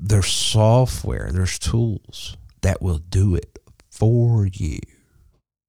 There's 0.00 0.28
software, 0.28 1.30
there's 1.32 1.58
tools 1.58 2.36
that 2.62 2.80
will 2.80 2.98
do 2.98 3.34
it 3.34 3.58
for 3.90 4.46
you. 4.46 4.80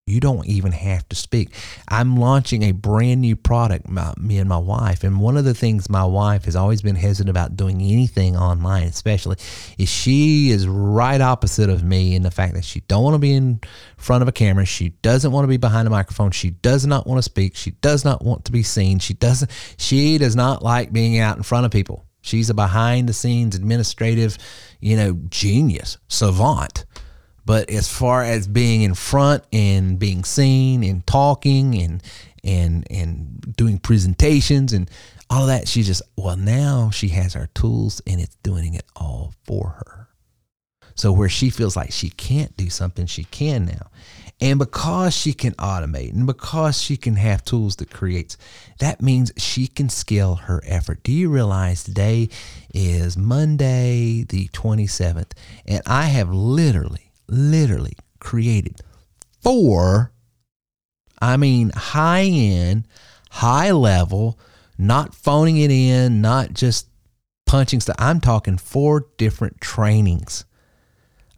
You 0.07 0.21
don't 0.21 0.47
even 0.47 0.71
have 0.71 1.07
to 1.09 1.17
speak. 1.17 1.53
I'm 1.89 2.15
launching 2.15 2.63
a 2.63 2.71
brand 2.71 3.19
new 3.19 3.35
product, 3.35 3.89
my, 3.89 4.13
me 4.17 4.37
and 4.37 4.47
my 4.47 4.57
wife. 4.57 5.03
And 5.03 5.19
one 5.19 5.35
of 5.35 5.43
the 5.43 5.53
things 5.53 5.89
my 5.89 6.05
wife 6.05 6.45
has 6.45 6.55
always 6.55 6.81
been 6.81 6.95
hesitant 6.95 7.29
about 7.29 7.57
doing 7.57 7.81
anything 7.81 8.37
online, 8.37 8.83
especially, 8.83 9.35
is 9.77 9.89
she 9.89 10.49
is 10.49 10.65
right 10.65 11.19
opposite 11.19 11.69
of 11.69 11.83
me 11.83 12.15
in 12.15 12.23
the 12.23 12.31
fact 12.31 12.53
that 12.53 12.63
she 12.63 12.79
don't 12.81 13.03
want 13.03 13.15
to 13.15 13.19
be 13.19 13.33
in 13.33 13.59
front 13.97 14.21
of 14.21 14.29
a 14.29 14.31
camera. 14.31 14.65
She 14.65 14.89
doesn't 15.01 15.33
want 15.33 15.43
to 15.43 15.49
be 15.49 15.57
behind 15.57 15.89
a 15.89 15.91
microphone. 15.91 16.31
She 16.31 16.51
does 16.51 16.85
not 16.85 17.05
want 17.05 17.19
to 17.19 17.23
speak. 17.23 17.57
She 17.57 17.71
does 17.71 18.05
not 18.05 18.23
want 18.23 18.45
to 18.45 18.53
be 18.53 18.63
seen. 18.63 18.99
She 18.99 19.13
doesn't. 19.13 19.51
She 19.77 20.17
does 20.17 20.37
not 20.37 20.63
like 20.63 20.93
being 20.93 21.19
out 21.19 21.35
in 21.35 21.43
front 21.43 21.65
of 21.65 21.71
people. 21.73 22.05
She's 22.21 22.49
a 22.49 22.53
behind 22.53 23.09
the 23.09 23.13
scenes 23.13 23.55
administrative, 23.55 24.37
you 24.79 24.95
know, 24.95 25.19
genius, 25.29 25.97
savant. 26.07 26.85
But 27.47 27.69
as 27.69 27.87
far 27.87 28.23
as 28.23 28.45
being 28.45 28.81
in 28.81 28.93
front 28.93 29.41
and 29.53 29.97
being 29.97 30.25
seen 30.25 30.83
and 30.83 31.07
talking 31.07 31.81
and 31.81 32.03
and 32.43 32.85
and 32.91 33.55
doing 33.55 33.79
presentations 33.79 34.73
and 34.73 34.91
all 35.29 35.43
of 35.43 35.47
that, 35.47 35.69
she 35.69 35.81
just 35.81 36.01
well 36.17 36.35
now 36.35 36.89
she 36.89 37.07
has 37.07 37.35
her 37.35 37.47
tools 37.55 38.01
and 38.05 38.19
it's 38.19 38.35
doing 38.43 38.73
it 38.73 38.83
all 38.97 39.33
for 39.45 39.69
her. 39.69 40.09
So 40.95 41.13
where 41.13 41.29
she 41.29 41.49
feels 41.49 41.77
like 41.77 41.93
she 41.93 42.09
can't 42.09 42.55
do 42.57 42.69
something, 42.69 43.05
she 43.05 43.23
can 43.23 43.63
now. 43.65 43.91
And 44.41 44.59
because 44.59 45.15
she 45.15 45.31
can 45.31 45.53
automate 45.53 46.11
and 46.11 46.27
because 46.27 46.81
she 46.81 46.97
can 46.97 47.15
have 47.15 47.45
tools 47.45 47.77
that 47.77 47.89
creates, 47.89 48.37
that 48.79 49.01
means 49.01 49.31
she 49.37 49.67
can 49.67 49.87
scale 49.87 50.35
her 50.35 50.61
effort. 50.65 51.01
Do 51.01 51.13
you 51.13 51.29
realize 51.29 51.85
today 51.85 52.27
is 52.73 53.15
Monday 53.15 54.25
the 54.27 54.49
27th 54.49 55.31
and 55.65 55.81
I 55.85 56.07
have 56.07 56.29
literally 56.29 57.06
literally 57.27 57.93
created 58.19 58.81
for, 59.41 60.11
I 61.21 61.37
mean, 61.37 61.71
high 61.75 62.23
end, 62.23 62.87
high 63.29 63.71
level, 63.71 64.39
not 64.77 65.15
phoning 65.15 65.57
it 65.57 65.71
in, 65.71 66.21
not 66.21 66.53
just 66.53 66.87
punching 67.45 67.79
stuff. 67.79 67.95
I'm 67.99 68.19
talking 68.19 68.57
four 68.57 69.07
different 69.17 69.59
trainings. 69.61 70.45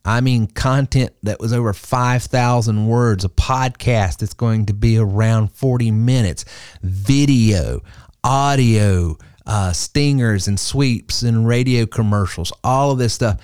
I 0.04 0.22
mean, 0.22 0.48
content 0.48 1.12
that 1.24 1.40
was 1.40 1.54
over 1.54 1.74
5,000 1.74 2.88
words, 2.88 3.26
a 3.26 3.30
podcast 3.30 4.18
that's 4.18 4.34
going 4.34 4.66
to 4.68 4.74
be 4.74 4.98
around 4.98 5.52
40 5.52 5.92
minutes, 5.92 6.46
video, 6.82 7.82
audio, 8.24 9.18
uh, 9.46 9.72
stingers 9.72 10.48
and 10.48 10.60
sweeps 10.60 11.22
and 11.22 11.48
radio 11.48 11.86
commercials, 11.86 12.54
all 12.64 12.92
of 12.92 12.98
this 12.98 13.14
stuff. 13.14 13.40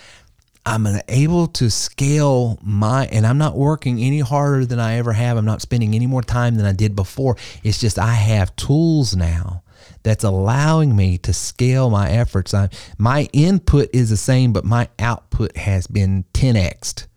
I'm 0.65 0.87
able 1.07 1.47
to 1.47 1.69
scale 1.69 2.57
my, 2.63 3.05
and 3.07 3.25
I'm 3.25 3.37
not 3.37 3.55
working 3.55 3.99
any 3.99 4.19
harder 4.19 4.65
than 4.65 4.79
I 4.79 4.95
ever 4.95 5.13
have. 5.13 5.37
I'm 5.37 5.45
not 5.45 5.61
spending 5.61 5.93
any 5.93 6.07
more 6.07 6.23
time 6.23 6.55
than 6.55 6.65
I 6.65 6.71
did 6.71 6.95
before. 6.95 7.37
It's 7.63 7.79
just 7.79 7.99
I 7.99 8.13
have 8.13 8.55
tools 8.55 9.15
now 9.15 9.63
that's 10.01 10.23
allowing 10.23 10.95
me 10.95 11.17
to 11.19 11.33
scale 11.33 11.89
my 11.89 12.09
efforts. 12.09 12.53
I, 12.53 12.69
my 12.97 13.27
input 13.31 13.89
is 13.93 14.09
the 14.09 14.17
same, 14.17 14.53
but 14.53 14.65
my 14.65 14.87
output 14.99 15.55
has 15.55 15.85
been 15.87 16.25
10xed 16.33 17.07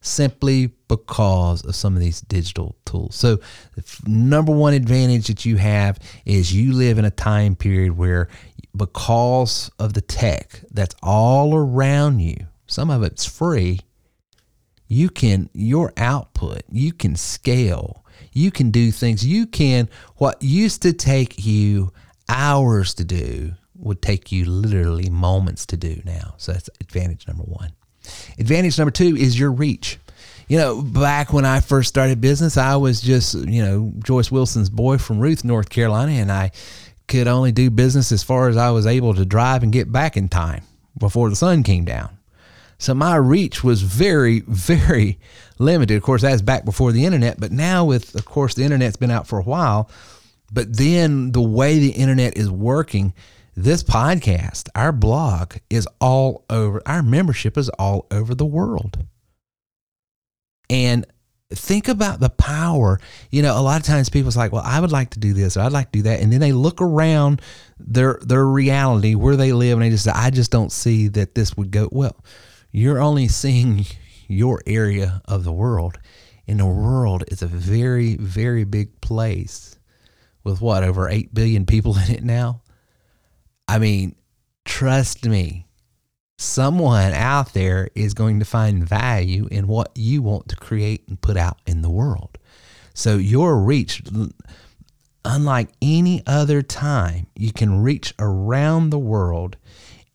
simply 0.00 0.70
because 0.88 1.64
of 1.64 1.74
some 1.74 1.94
of 1.94 2.00
these 2.00 2.20
digital 2.20 2.76
tools. 2.84 3.16
So, 3.16 3.36
the 3.74 3.82
number 4.06 4.52
one 4.52 4.74
advantage 4.74 5.28
that 5.28 5.44
you 5.44 5.56
have 5.56 5.98
is 6.26 6.54
you 6.54 6.74
live 6.74 6.98
in 6.98 7.04
a 7.04 7.10
time 7.10 7.56
period 7.56 7.96
where, 7.96 8.28
because 8.76 9.70
of 9.78 9.94
the 9.94 10.00
tech 10.00 10.60
that's 10.70 10.94
all 11.02 11.56
around 11.56 12.20
you, 12.20 12.46
some 12.74 12.90
of 12.90 13.04
it's 13.04 13.24
free. 13.24 13.78
You 14.88 15.08
can, 15.08 15.48
your 15.54 15.92
output, 15.96 16.62
you 16.68 16.92
can 16.92 17.14
scale, 17.14 18.04
you 18.32 18.50
can 18.50 18.72
do 18.72 18.90
things. 18.90 19.24
You 19.24 19.46
can, 19.46 19.88
what 20.16 20.42
used 20.42 20.82
to 20.82 20.92
take 20.92 21.46
you 21.46 21.92
hours 22.28 22.94
to 22.94 23.04
do 23.04 23.52
would 23.76 24.02
take 24.02 24.32
you 24.32 24.44
literally 24.44 25.08
moments 25.08 25.66
to 25.66 25.76
do 25.76 26.02
now. 26.04 26.34
So 26.36 26.52
that's 26.52 26.68
advantage 26.80 27.28
number 27.28 27.44
one. 27.44 27.70
Advantage 28.38 28.76
number 28.76 28.90
two 28.90 29.16
is 29.16 29.38
your 29.38 29.52
reach. 29.52 29.98
You 30.48 30.58
know, 30.58 30.82
back 30.82 31.32
when 31.32 31.44
I 31.44 31.60
first 31.60 31.88
started 31.88 32.20
business, 32.20 32.56
I 32.56 32.74
was 32.76 33.00
just, 33.00 33.34
you 33.34 33.64
know, 33.64 33.92
Joyce 34.04 34.32
Wilson's 34.32 34.68
boy 34.68 34.98
from 34.98 35.20
Ruth, 35.20 35.44
North 35.44 35.70
Carolina, 35.70 36.12
and 36.12 36.30
I 36.30 36.50
could 37.06 37.28
only 37.28 37.52
do 37.52 37.70
business 37.70 38.10
as 38.10 38.24
far 38.24 38.48
as 38.48 38.56
I 38.56 38.70
was 38.70 38.86
able 38.86 39.14
to 39.14 39.24
drive 39.24 39.62
and 39.62 39.72
get 39.72 39.92
back 39.92 40.16
in 40.16 40.28
time 40.28 40.64
before 40.98 41.30
the 41.30 41.36
sun 41.36 41.62
came 41.62 41.84
down. 41.84 42.18
So 42.78 42.94
my 42.94 43.16
reach 43.16 43.62
was 43.62 43.82
very, 43.82 44.40
very 44.40 45.18
limited. 45.58 45.96
Of 45.96 46.02
course, 46.02 46.22
that's 46.22 46.42
back 46.42 46.64
before 46.64 46.92
the 46.92 47.04
internet, 47.04 47.38
but 47.38 47.52
now 47.52 47.84
with, 47.84 48.14
of 48.14 48.24
course, 48.24 48.54
the 48.54 48.64
internet's 48.64 48.96
been 48.96 49.10
out 49.10 49.26
for 49.26 49.38
a 49.38 49.44
while. 49.44 49.90
But 50.52 50.76
then 50.76 51.32
the 51.32 51.42
way 51.42 51.78
the 51.78 51.90
internet 51.90 52.36
is 52.36 52.50
working, 52.50 53.14
this 53.56 53.82
podcast, 53.82 54.68
our 54.74 54.92
blog 54.92 55.54
is 55.70 55.88
all 56.00 56.44
over, 56.50 56.82
our 56.86 57.02
membership 57.02 57.56
is 57.56 57.68
all 57.70 58.06
over 58.10 58.34
the 58.34 58.44
world. 58.44 58.98
And 60.68 61.06
think 61.50 61.88
about 61.88 62.20
the 62.20 62.30
power. 62.30 63.00
You 63.30 63.42
know, 63.42 63.58
a 63.58 63.62
lot 63.62 63.80
of 63.80 63.86
times 63.86 64.08
people's 64.08 64.36
like, 64.36 64.52
well, 64.52 64.62
I 64.64 64.80
would 64.80 64.92
like 64.92 65.10
to 65.10 65.20
do 65.20 65.32
this, 65.32 65.56
or 65.56 65.60
I'd 65.60 65.72
like 65.72 65.92
to 65.92 65.98
do 65.98 66.02
that. 66.04 66.20
And 66.20 66.32
then 66.32 66.40
they 66.40 66.52
look 66.52 66.80
around 66.80 67.40
their 67.78 68.18
their 68.22 68.46
reality, 68.46 69.14
where 69.14 69.36
they 69.36 69.52
live, 69.52 69.74
and 69.74 69.82
they 69.82 69.90
just 69.90 70.04
say, 70.04 70.12
I 70.12 70.30
just 70.30 70.50
don't 70.50 70.72
see 70.72 71.08
that 71.08 71.34
this 71.34 71.56
would 71.56 71.70
go 71.70 71.88
well 71.92 72.16
you're 72.74 73.00
only 73.00 73.28
seeing 73.28 73.86
your 74.26 74.60
area 74.66 75.22
of 75.26 75.44
the 75.44 75.52
world. 75.52 75.96
And 76.48 76.58
the 76.58 76.66
world 76.66 77.22
is 77.28 77.40
a 77.40 77.46
very, 77.46 78.16
very 78.16 78.64
big 78.64 79.00
place 79.00 79.78
with 80.42 80.60
what, 80.60 80.82
over 80.82 81.08
8 81.08 81.32
billion 81.32 81.66
people 81.66 81.96
in 82.04 82.10
it 82.10 82.24
now? 82.24 82.62
I 83.68 83.78
mean, 83.78 84.16
trust 84.64 85.24
me, 85.24 85.68
someone 86.36 87.12
out 87.12 87.52
there 87.52 87.90
is 87.94 88.12
going 88.12 88.40
to 88.40 88.44
find 88.44 88.86
value 88.86 89.46
in 89.52 89.68
what 89.68 89.92
you 89.94 90.20
want 90.20 90.48
to 90.48 90.56
create 90.56 91.06
and 91.06 91.20
put 91.20 91.36
out 91.36 91.58
in 91.68 91.80
the 91.80 91.90
world. 91.90 92.38
So 92.92 93.18
your 93.18 93.56
reach, 93.56 94.02
unlike 95.24 95.68
any 95.80 96.24
other 96.26 96.60
time, 96.60 97.28
you 97.36 97.52
can 97.52 97.82
reach 97.84 98.14
around 98.18 98.90
the 98.90 98.98
world 98.98 99.56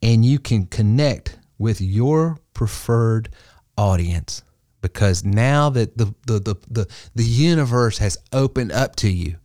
and 0.02 0.26
you 0.26 0.40
can 0.40 0.66
connect 0.66 1.39
with 1.60 1.82
your 1.82 2.40
preferred 2.54 3.30
audience. 3.78 4.44
Because 4.82 5.26
now 5.26 5.70
that 5.72 5.98
the, 5.98 6.06
the, 6.26 6.40
the, 6.40 6.56
the, 6.70 6.88
the 7.14 7.24
universe 7.24 7.98
has 7.98 8.18
opened 8.32 8.72
up 8.72 8.96
to 8.98 9.10
you, 9.12 9.36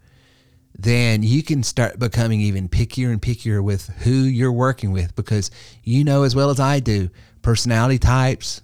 then 0.79 1.23
you 1.23 1.43
can 1.43 1.63
start 1.63 1.99
becoming 1.99 2.41
even 2.41 2.69
pickier 2.69 3.11
and 3.11 3.21
pickier 3.21 3.63
with 3.63 3.89
who 3.99 4.11
you're 4.11 4.53
working 4.53 4.93
with. 4.93 5.15
Because 5.17 5.51
you 5.83 6.05
know 6.05 6.23
as 6.23 6.35
well 6.35 6.51
as 6.51 6.61
I 6.61 6.81
do 6.81 7.11
personality 7.43 7.99
types, 7.99 8.63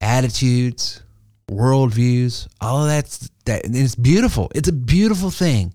attitudes, 0.00 1.02
worldviews, 1.50 2.48
all 2.60 2.82
of 2.82 2.88
that's 2.88 3.30
that 3.44 3.62
it's 3.64 3.94
beautiful. 3.94 4.50
It's 4.54 4.68
a 4.68 4.72
beautiful 4.72 5.30
thing 5.30 5.74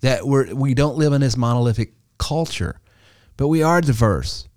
that 0.00 0.26
we're 0.26 0.54
we 0.54 0.74
don't 0.74 0.96
live 0.96 1.12
in 1.12 1.20
this 1.20 1.36
monolithic 1.36 1.94
culture, 2.18 2.80
but 3.36 3.48
we 3.48 3.62
are 3.62 3.80
diverse 3.80 4.48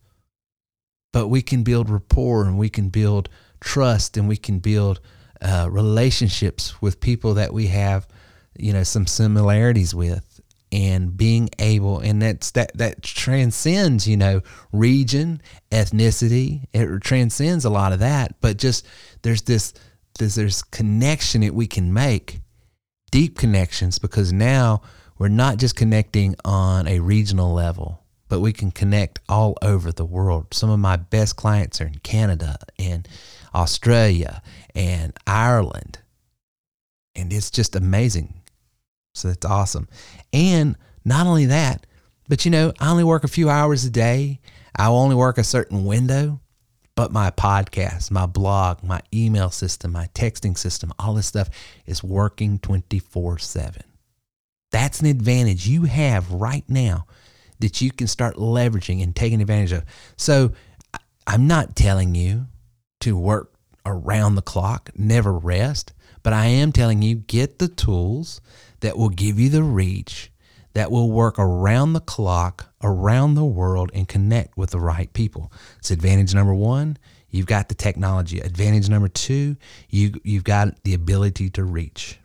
but 1.11 1.27
we 1.27 1.41
can 1.41 1.63
build 1.63 1.89
rapport 1.89 2.45
and 2.45 2.57
we 2.57 2.69
can 2.69 2.89
build 2.89 3.29
trust 3.59 4.17
and 4.17 4.27
we 4.27 4.37
can 4.37 4.59
build 4.59 4.99
uh, 5.41 5.67
relationships 5.69 6.81
with 6.81 6.99
people 6.99 7.33
that 7.35 7.53
we 7.53 7.67
have, 7.67 8.07
you 8.57 8.73
know, 8.73 8.83
some 8.83 9.07
similarities 9.07 9.93
with. 9.95 10.25
And 10.71 11.17
being 11.17 11.49
able 11.57 11.97
and 11.99 12.21
that's 12.21 12.51
that 12.51 12.77
that 12.77 13.01
transcends 13.01 14.07
you 14.07 14.15
know 14.15 14.41
region 14.71 15.41
ethnicity. 15.71 16.65
It 16.73 17.01
transcends 17.01 17.65
a 17.65 17.71
lot 17.71 17.91
of 17.91 17.97
that 18.01 18.39
but 18.39 18.57
just 18.57 18.85
there's 19.23 19.41
this 19.41 19.73
there's 20.19 20.35
there's 20.35 20.61
connection 20.61 21.41
that 21.41 21.55
we 21.55 21.65
can 21.65 21.91
make 21.91 22.41
deep 23.09 23.35
connections 23.35 23.97
because 23.97 24.31
now 24.31 24.83
we're 25.17 25.27
not 25.27 25.57
just 25.57 25.75
connecting 25.75 26.35
on 26.45 26.87
a 26.87 26.99
regional 26.99 27.51
level 27.51 27.98
but 28.29 28.39
we 28.39 28.53
can 28.53 28.71
connect 28.71 29.19
all 29.27 29.57
over 29.61 29.91
the 29.91 30.05
world. 30.05 30.53
Some 30.53 30.69
of 30.69 30.79
my 30.79 30.95
best 30.95 31.35
clients 31.35 31.81
are 31.81 31.87
in 31.87 31.99
Canada 31.99 32.57
and 32.77 33.07
Australia 33.53 34.41
and 34.75 35.13
Ireland. 35.25 35.99
And 37.15 37.33
it's 37.33 37.49
just 37.49 37.75
amazing. 37.75 38.41
So 39.15 39.27
that's 39.27 39.45
awesome. 39.45 39.89
And 40.31 40.77
not 41.03 41.25
only 41.25 41.47
that, 41.47 41.87
but 42.29 42.45
you 42.45 42.51
know, 42.51 42.71
I 42.79 42.91
only 42.91 43.03
work 43.03 43.23
a 43.23 43.27
few 43.27 43.49
hours 43.49 43.83
a 43.83 43.89
day. 43.89 44.39
I 44.75 44.87
only 44.87 45.15
work 45.15 45.37
a 45.37 45.43
certain 45.43 45.83
window. 45.83 46.39
but 46.95 47.13
my 47.13 47.31
podcast, 47.31 48.11
my 48.11 48.25
blog, 48.25 48.83
my 48.83 49.01
email 49.13 49.49
system, 49.49 49.93
my 49.93 50.07
texting 50.13 50.57
system, 50.57 50.91
all 50.99 51.13
this 51.13 51.27
stuff 51.27 51.49
is 51.85 52.03
working 52.03 52.59
24 52.59 53.39
7. 53.39 53.83
That's 54.71 54.99
an 54.99 55.07
advantage 55.07 55.65
you 55.65 55.83
have 55.83 56.29
right 56.31 56.65
now 56.67 57.07
that 57.59 57.81
you 57.81 57.91
can 57.91 58.07
start 58.07 58.35
leveraging 58.35 59.03
and 59.03 59.15
taking 59.15 59.41
advantage 59.41 59.71
of. 59.71 59.83
So 60.15 60.53
I'm 61.27 61.47
not 61.47 61.75
telling 61.75 62.15
you 62.15 62.47
to 63.01 63.17
work 63.17 63.53
around 63.85 64.35
the 64.35 64.41
clock, 64.41 64.89
never 64.95 65.33
rest, 65.33 65.93
but 66.23 66.33
I 66.33 66.47
am 66.47 66.71
telling 66.71 67.01
you 67.01 67.15
get 67.15 67.59
the 67.59 67.67
tools 67.67 68.41
that 68.81 68.97
will 68.97 69.09
give 69.09 69.39
you 69.39 69.49
the 69.49 69.63
reach 69.63 70.31
that 70.73 70.91
will 70.91 71.11
work 71.11 71.37
around 71.39 71.93
the 71.93 71.99
clock, 71.99 72.73
around 72.83 73.33
the 73.33 73.45
world, 73.45 73.89
and 73.93 74.07
connect 74.07 74.57
with 74.57 74.71
the 74.71 74.79
right 74.79 75.11
people. 75.13 75.51
It's 75.79 75.91
advantage 75.91 76.33
number 76.33 76.53
one. 76.53 76.97
You've 77.29 77.47
got 77.47 77.69
the 77.69 77.75
technology. 77.75 78.39
Advantage 78.39 78.89
number 78.89 79.07
two, 79.07 79.55
you, 79.89 80.19
you've 80.23 80.43
got 80.43 80.83
the 80.83 80.93
ability 80.93 81.49
to 81.51 81.63
reach. 81.63 82.19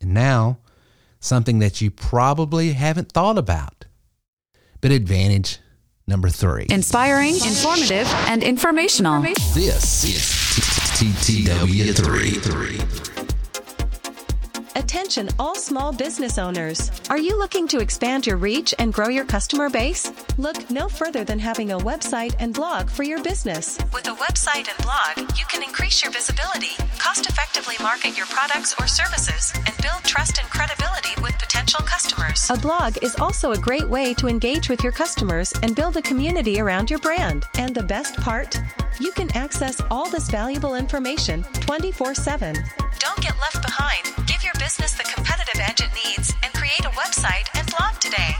And 0.00 0.14
now, 0.14 0.58
something 1.20 1.58
that 1.60 1.80
you 1.80 1.90
probably 1.90 2.72
haven't 2.72 3.12
thought 3.12 3.38
about, 3.38 3.84
but 4.82 4.90
advantage 4.90 5.60
number 6.06 6.28
three. 6.28 6.66
Inspiring, 6.68 7.36
informative, 7.36 8.06
and 8.28 8.42
informational. 8.42 9.22
This 9.22 10.04
is 10.04 10.20
TTW3. 11.00 13.21
Attention, 14.74 15.28
all 15.38 15.54
small 15.54 15.92
business 15.92 16.38
owners. 16.38 16.90
Are 17.10 17.18
you 17.18 17.38
looking 17.38 17.68
to 17.68 17.78
expand 17.78 18.26
your 18.26 18.38
reach 18.38 18.74
and 18.78 18.92
grow 18.92 19.08
your 19.08 19.24
customer 19.24 19.68
base? 19.68 20.10
Look 20.38 20.70
no 20.70 20.88
further 20.88 21.24
than 21.24 21.38
having 21.38 21.72
a 21.72 21.78
website 21.78 22.34
and 22.38 22.54
blog 22.54 22.88
for 22.88 23.02
your 23.02 23.22
business. 23.22 23.78
With 23.92 24.08
a 24.08 24.14
website 24.14 24.68
and 24.68 24.78
blog, 24.82 25.38
you 25.38 25.44
can 25.46 25.62
increase 25.62 26.02
your 26.02 26.10
visibility, 26.10 26.74
cost 26.98 27.28
effectively 27.28 27.74
market 27.82 28.16
your 28.16 28.26
products 28.26 28.74
or 28.80 28.86
services, 28.86 29.52
and 29.54 29.76
build 29.82 30.02
trust 30.04 30.38
and 30.38 30.48
credibility 30.48 31.20
with 31.20 31.38
potential 31.38 31.80
customers. 31.84 32.48
A 32.48 32.56
blog 32.56 32.96
is 33.02 33.14
also 33.16 33.52
a 33.52 33.58
great 33.58 33.88
way 33.88 34.14
to 34.14 34.26
engage 34.26 34.70
with 34.70 34.82
your 34.82 34.92
customers 34.92 35.52
and 35.62 35.76
build 35.76 35.98
a 35.98 36.02
community 36.02 36.60
around 36.60 36.88
your 36.88 37.00
brand. 37.00 37.44
And 37.58 37.74
the 37.74 37.82
best 37.82 38.16
part? 38.16 38.58
You 39.00 39.12
can 39.12 39.34
access 39.36 39.82
all 39.90 40.08
this 40.08 40.30
valuable 40.30 40.76
information 40.76 41.42
24 41.60 42.14
7. 42.14 42.56
Don't 42.98 43.20
get 43.20 43.38
left 43.40 43.60
behind. 43.62 44.04
Give 44.26 44.42
your 44.44 44.52
business 44.62 44.92
the 44.92 45.02
competitive 45.02 45.60
edge 45.60 45.80
it 45.80 45.90
needs 46.04 46.32
and 46.44 46.52
create 46.54 46.84
a 46.84 46.90
website 46.90 47.48
and 47.58 47.66
blog 47.76 47.94
today. 48.00 48.34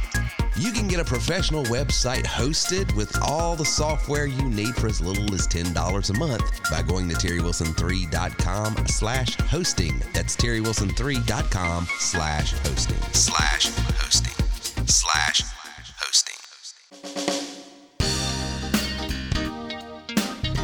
You 0.57 0.71
can 0.71 0.87
get 0.87 1.01
a 1.01 1.05
professional 1.05 1.65
website 1.65 2.25
hosted 2.25 2.95
with 2.95 3.21
all 3.23 3.57
the 3.57 3.65
software 3.65 4.27
you 4.27 4.45
need 4.45 4.77
for 4.77 4.87
as 4.87 5.01
little 5.01 5.35
as 5.35 5.49
$10 5.49 6.11
a 6.11 6.19
month 6.19 6.71
by 6.71 6.83
going 6.83 7.09
to 7.09 7.17
terrywilson3.com 7.17 8.87
slash 8.87 9.35
hosting. 9.35 10.01
That's 10.13 10.37
terrywilson3.com 10.37 11.87
slash 11.99 12.53
hosting. 12.53 13.01
Slash 13.13 13.67
hosting. 13.71 14.87
Slash 14.87 15.43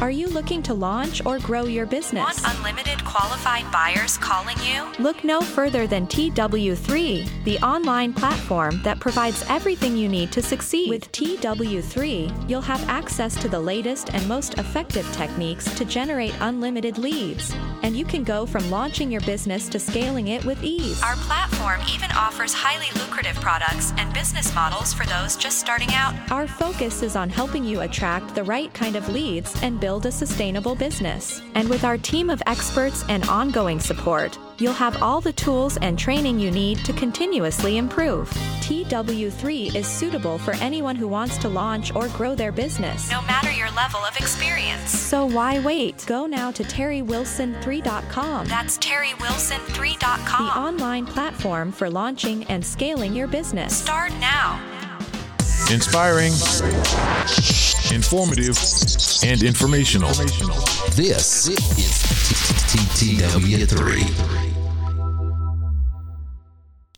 Are 0.01 0.09
you 0.09 0.29
looking 0.29 0.63
to 0.63 0.73
launch 0.73 1.25
or 1.25 1.39
grow 1.39 1.65
your 1.65 1.85
business? 1.85 2.23
Want 2.23 2.57
unlimited 2.57 3.03
qualified 3.03 3.69
buyers 3.69 4.17
calling 4.17 4.55
you? 4.63 4.89
Look 4.97 5.25
no 5.25 5.41
further 5.41 5.87
than 5.87 6.07
TW3, 6.07 7.43
the 7.43 7.57
online 7.59 8.13
platform 8.13 8.81
that 8.83 9.01
provides 9.01 9.43
everything 9.49 9.97
you 9.97 10.07
need 10.07 10.31
to 10.31 10.41
succeed. 10.41 10.89
With 10.89 11.11
TW3, 11.11 12.49
you'll 12.49 12.61
have 12.61 12.81
access 12.87 13.35
to 13.41 13.49
the 13.49 13.59
latest 13.59 14.13
and 14.13 14.25
most 14.25 14.53
effective 14.53 15.05
techniques 15.11 15.65
to 15.75 15.83
generate 15.83 16.33
unlimited 16.39 16.97
leads, 16.97 17.53
and 17.83 17.93
you 17.93 18.05
can 18.05 18.23
go 18.23 18.45
from 18.45 18.71
launching 18.71 19.11
your 19.11 19.21
business 19.21 19.67
to 19.67 19.79
scaling 19.79 20.29
it 20.29 20.45
with 20.45 20.63
ease. 20.63 21.03
Our 21.03 21.17
platform 21.17 21.81
even 21.93 22.09
offers 22.13 22.53
highly 22.53 22.87
lucrative 23.01 23.35
products 23.41 23.91
and 23.97 24.13
business 24.13 24.55
models 24.55 24.93
for 24.93 25.05
those 25.07 25.35
just 25.35 25.59
starting 25.59 25.89
out. 25.91 26.13
Our 26.31 26.47
focus 26.47 27.03
is 27.03 27.17
on 27.17 27.29
helping 27.29 27.65
you 27.65 27.81
attract 27.81 28.33
the 28.33 28.45
right 28.45 28.73
kind 28.73 28.95
of 28.95 29.09
leads 29.09 29.61
and 29.61 29.77
build 29.77 29.88
a 29.97 30.11
sustainable 30.11 30.75
business. 30.75 31.41
And 31.55 31.67
with 31.67 31.83
our 31.83 31.97
team 31.97 32.29
of 32.29 32.43
experts 32.45 33.03
and 33.09 33.27
ongoing 33.27 33.79
support, 33.79 34.37
you'll 34.59 34.73
have 34.73 35.01
all 35.01 35.19
the 35.19 35.33
tools 35.33 35.77
and 35.77 35.97
training 35.97 36.39
you 36.39 36.51
need 36.51 36.77
to 36.85 36.93
continuously 36.93 37.77
improve. 37.77 38.29
TW3 38.61 39.75
is 39.75 39.87
suitable 39.87 40.37
for 40.37 40.53
anyone 40.55 40.95
who 40.95 41.07
wants 41.07 41.39
to 41.39 41.49
launch 41.49 41.95
or 41.95 42.07
grow 42.09 42.35
their 42.35 42.51
business. 42.51 43.09
No 43.09 43.23
matter 43.23 43.51
your 43.51 43.71
level 43.71 44.01
of 44.01 44.15
experience. 44.15 44.91
So 44.91 45.25
why 45.25 45.59
wait? 45.59 46.05
Go 46.05 46.27
now 46.27 46.51
to 46.51 46.63
terrywilson3.com. 46.63 48.47
That's 48.47 48.77
terrywilson3.com. 48.77 50.45
The 50.45 50.59
online 50.59 51.07
platform 51.07 51.71
for 51.71 51.89
launching 51.89 52.43
and 52.43 52.63
scaling 52.63 53.13
your 53.15 53.27
business. 53.27 53.75
Start 53.75 54.11
now. 54.19 54.78
Inspiring, 55.71 56.33
informative, 57.93 58.57
and 59.23 59.43
informational. 59.43 60.09
This 60.95 61.47
is 61.47 61.59
TTW3. 62.71 64.03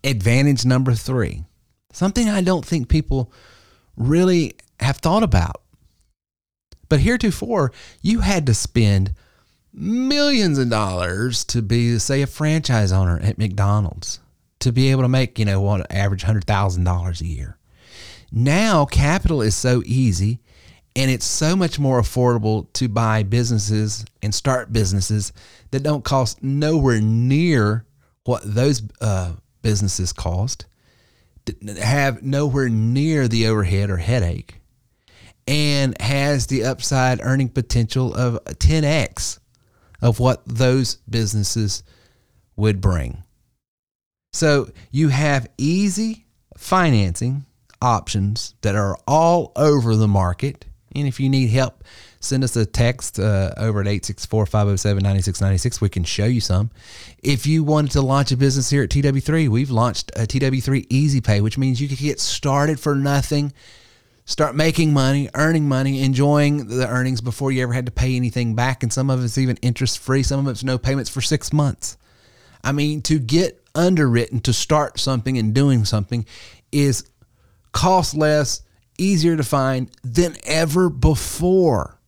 Advantage 0.04 0.66
number 0.66 0.94
three. 0.94 1.44
Something 1.92 2.30
I 2.30 2.42
don't 2.42 2.66
think 2.66 2.88
people 2.88 3.32
really 3.98 4.54
have 4.80 4.98
thought 4.98 5.24
about. 5.24 5.62
But 6.88 7.02
heretofore, 7.02 7.72
you 8.02 8.22
had 8.22 8.46
to 8.46 8.54
spend 8.54 9.14
millions 9.74 10.58
of 10.58 10.70
dollars 10.70 11.44
to 11.46 11.62
be, 11.62 11.98
say, 12.00 12.22
a 12.22 12.28
franchise 12.28 12.92
owner 12.92 13.20
at 13.20 13.38
McDonald's 13.38 14.20
to 14.60 14.72
be 14.72 14.92
able 14.92 15.02
to 15.02 15.10
make, 15.10 15.38
you 15.40 15.46
know, 15.46 15.60
what 15.60 15.92
average 15.92 16.24
$100,000 16.24 17.22
a 17.22 17.26
year. 17.26 17.58
Now, 18.32 18.86
capital 18.86 19.42
is 19.42 19.56
so 19.56 19.84
easy 19.86 20.40
and 20.96 21.10
it's 21.10 21.26
so 21.26 21.56
much 21.56 21.80
more 21.80 22.02
affordable 22.02 22.72
to 22.74 22.88
buy 22.88 23.24
businesses 23.24 24.06
and 24.22 24.34
start 24.34 24.74
businesses 24.74 25.32
that 25.72 25.84
don't 25.84 26.04
cost 26.04 26.44
nowhere 26.44 27.02
near 27.02 27.86
what 28.26 28.42
those 28.44 28.82
uh, 29.00 29.34
businesses 29.62 30.14
cost, 30.14 30.66
have 31.82 32.22
nowhere 32.22 32.70
near 32.70 33.28
the 33.28 33.48
overhead 33.48 33.90
or 33.90 33.98
headache, 33.98 34.62
and 35.48 36.00
has 36.02 36.48
the 36.48 36.64
upside 36.64 37.20
earning 37.22 37.50
potential 37.50 38.14
of 38.14 38.44
10x 38.46 39.40
of 40.02 40.20
what 40.20 40.42
those 40.46 40.96
businesses 41.10 41.84
would 42.56 42.82
bring. 42.82 43.24
So 44.34 44.70
you 44.92 45.10
have 45.10 45.50
easy 45.58 46.26
financing 46.58 47.46
options 47.82 48.56
that 48.62 48.76
are 48.76 48.98
all 49.08 49.52
over 49.56 49.96
the 49.96 50.08
market. 50.08 50.66
And 50.96 51.08
if 51.08 51.20
you 51.20 51.30
need 51.30 51.48
help, 51.48 51.84
send 52.20 52.44
us 52.44 52.56
a 52.56 52.66
text 52.66 53.20
uh, 53.20 53.54
over 53.58 53.82
at 53.82 53.88
864 53.88 54.46
507 54.46 55.04
9696. 55.04 55.82
We 55.82 55.90
can 55.90 56.04
show 56.04 56.26
you 56.26 56.42
some. 56.42 56.70
If 57.24 57.46
you 57.46 57.64
wanted 57.64 57.92
to 57.92 58.02
launch 58.02 58.32
a 58.32 58.38
business 58.38 58.70
here 58.70 58.84
at 58.84 58.90
TW3, 58.90 59.50
we've 59.50 59.72
launched 59.72 60.12
a 60.16 60.22
TW3 60.22 60.86
Easy 60.90 61.22
Pay, 61.22 61.42
which 61.42 61.58
means 61.58 61.82
you 61.82 61.88
can 61.88 61.98
get 61.98 62.20
started 62.20 62.80
for 62.80 62.96
nothing, 62.96 63.54
start 64.26 64.56
making 64.56 64.94
money, 64.94 65.30
earning 65.34 65.68
money, 65.68 66.04
enjoying 66.04 66.68
the 66.68 66.88
earnings 66.88 67.22
before 67.22 67.52
you 67.52 67.64
ever 67.64 67.74
had 67.74 67.88
to 67.88 67.92
pay 67.92 68.16
anything 68.16 68.56
back. 68.56 68.84
And 68.84 68.94
some 68.94 69.10
of 69.10 69.24
it's 69.24 69.38
even 69.38 69.58
interest 69.58 70.00
free, 70.00 70.24
some 70.24 70.46
of 70.46 70.52
it's 70.52 70.64
no 70.64 70.78
payments 70.78 71.10
for 71.10 71.22
six 71.22 71.52
months. 71.52 71.98
I 72.64 72.72
mean, 72.72 73.02
to 73.04 73.18
get 73.18 73.62
underwritten 73.74 74.40
to 74.42 74.54
start 74.54 75.00
something 75.00 75.38
and 75.38 75.54
doing 75.54 75.86
something 75.86 76.26
is 76.72 77.10
cost 77.72 78.16
less, 78.16 78.62
easier 78.98 79.36
to 79.36 79.44
find 79.44 79.90
than 80.04 80.36
ever 80.44 80.90
before. 80.90 82.00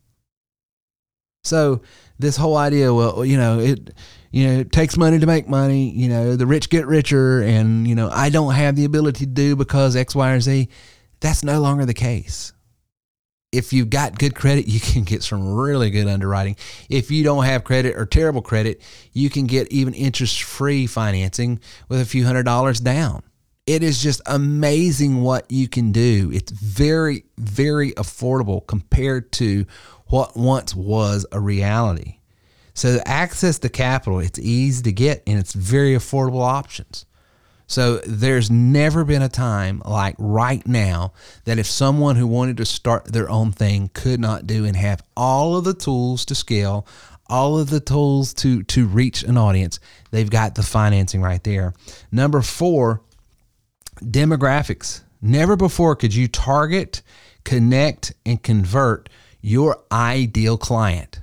So 1.44 1.82
this 2.20 2.38
whole 2.38 2.58
idea, 2.58 2.94
well, 2.94 3.26
you 3.26 3.38
know, 3.38 3.60
it 3.60 3.94
you 4.32 4.48
know, 4.48 4.60
it 4.62 4.72
takes 4.72 4.98
money 4.98 5.20
to 5.20 5.28
make 5.28 5.48
money, 5.48 5.92
you 5.92 6.10
know, 6.10 6.36
the 6.36 6.48
rich 6.48 6.70
get 6.72 6.88
richer 6.88 7.44
and, 7.44 7.88
you 7.88 7.94
know, 7.94 8.10
I 8.10 8.30
don't 8.30 8.56
have 8.56 8.76
the 8.76 8.84
ability 8.84 9.26
to 9.26 9.32
do 9.32 9.56
because 9.56 9.96
X, 9.96 10.16
Y, 10.16 10.32
or 10.32 10.40
Z. 10.40 10.70
That's 11.20 11.44
no 11.44 11.62
longer 11.62 11.86
the 11.86 11.94
case. 11.94 12.52
If 13.52 13.72
you've 13.72 13.92
got 13.92 14.18
good 14.18 14.34
credit, 14.34 14.68
you 14.68 14.80
can 14.80 15.04
get 15.04 15.22
some 15.22 15.54
really 15.54 15.92
good 15.92 16.08
underwriting. 16.08 16.56
If 16.90 17.12
you 17.12 17.24
don't 17.24 17.46
have 17.46 17.64
credit 17.64 17.96
or 17.96 18.08
terrible 18.08 18.42
credit, 18.42 18.82
you 19.12 19.30
can 19.30 19.46
get 19.46 19.72
even 19.72 19.94
interest 19.94 20.42
free 20.42 20.88
financing 20.88 21.60
with 21.88 22.02
a 22.02 22.06
few 22.06 22.26
hundred 22.26 22.44
dollars 22.44 22.80
down 22.80 23.22
it 23.66 23.84
is 23.84 24.02
just 24.02 24.22
amazing 24.26 25.22
what 25.22 25.50
you 25.50 25.68
can 25.68 25.92
do. 25.92 26.30
It's 26.34 26.52
very, 26.52 27.26
very 27.38 27.92
affordable 27.94 28.66
compared 28.66 29.32
to 29.34 29.66
what 30.08 30.36
once 30.36 30.76
was 30.76 31.26
a 31.32 31.40
reality. 31.40 32.18
So 32.74 33.00
access 33.06 33.60
to 33.60 33.70
capital, 33.70 34.20
it's 34.20 34.40
easy 34.40 34.84
to 34.84 34.92
get 34.92 35.24
and 35.28 35.40
it's 35.40 35.54
very 35.54 35.94
affordable 35.94 36.42
options. 36.42 37.06
So 37.68 37.98
there's 38.06 38.52
never 38.52 39.06
been 39.06 39.22
a 39.22 39.30
time 39.30 39.82
like 39.86 40.16
right 40.18 40.66
now 40.68 41.14
that 41.46 41.58
if 41.58 41.66
someone 41.66 42.18
who 42.18 42.28
wanted 42.28 42.58
to 42.58 42.66
start 42.66 43.06
their 43.06 43.30
own 43.30 43.52
thing 43.52 43.90
could 43.94 44.20
not 44.20 44.46
do 44.46 44.66
and 44.66 44.76
have 44.76 45.02
all 45.16 45.56
of 45.56 45.64
the 45.64 45.74
tools 45.74 46.26
to 46.26 46.36
scale, 46.36 46.86
all 47.28 47.58
of 47.58 47.70
the 47.70 47.80
tools 47.80 48.34
to 48.34 48.64
to 48.64 48.86
reach 48.86 49.24
an 49.24 49.38
audience, 49.38 49.80
they've 50.12 50.30
got 50.30 50.56
the 50.56 50.64
financing 50.64 51.22
right 51.22 51.44
there. 51.44 51.74
Number 52.12 52.42
4, 52.42 53.02
demographics. 54.02 55.02
Never 55.22 55.56
before 55.56 55.96
could 55.96 56.14
you 56.14 56.28
target, 56.28 57.02
connect 57.44 58.14
and 58.26 58.42
convert 58.42 59.10
your 59.42 59.84
ideal 59.92 60.58
client. 60.58 61.22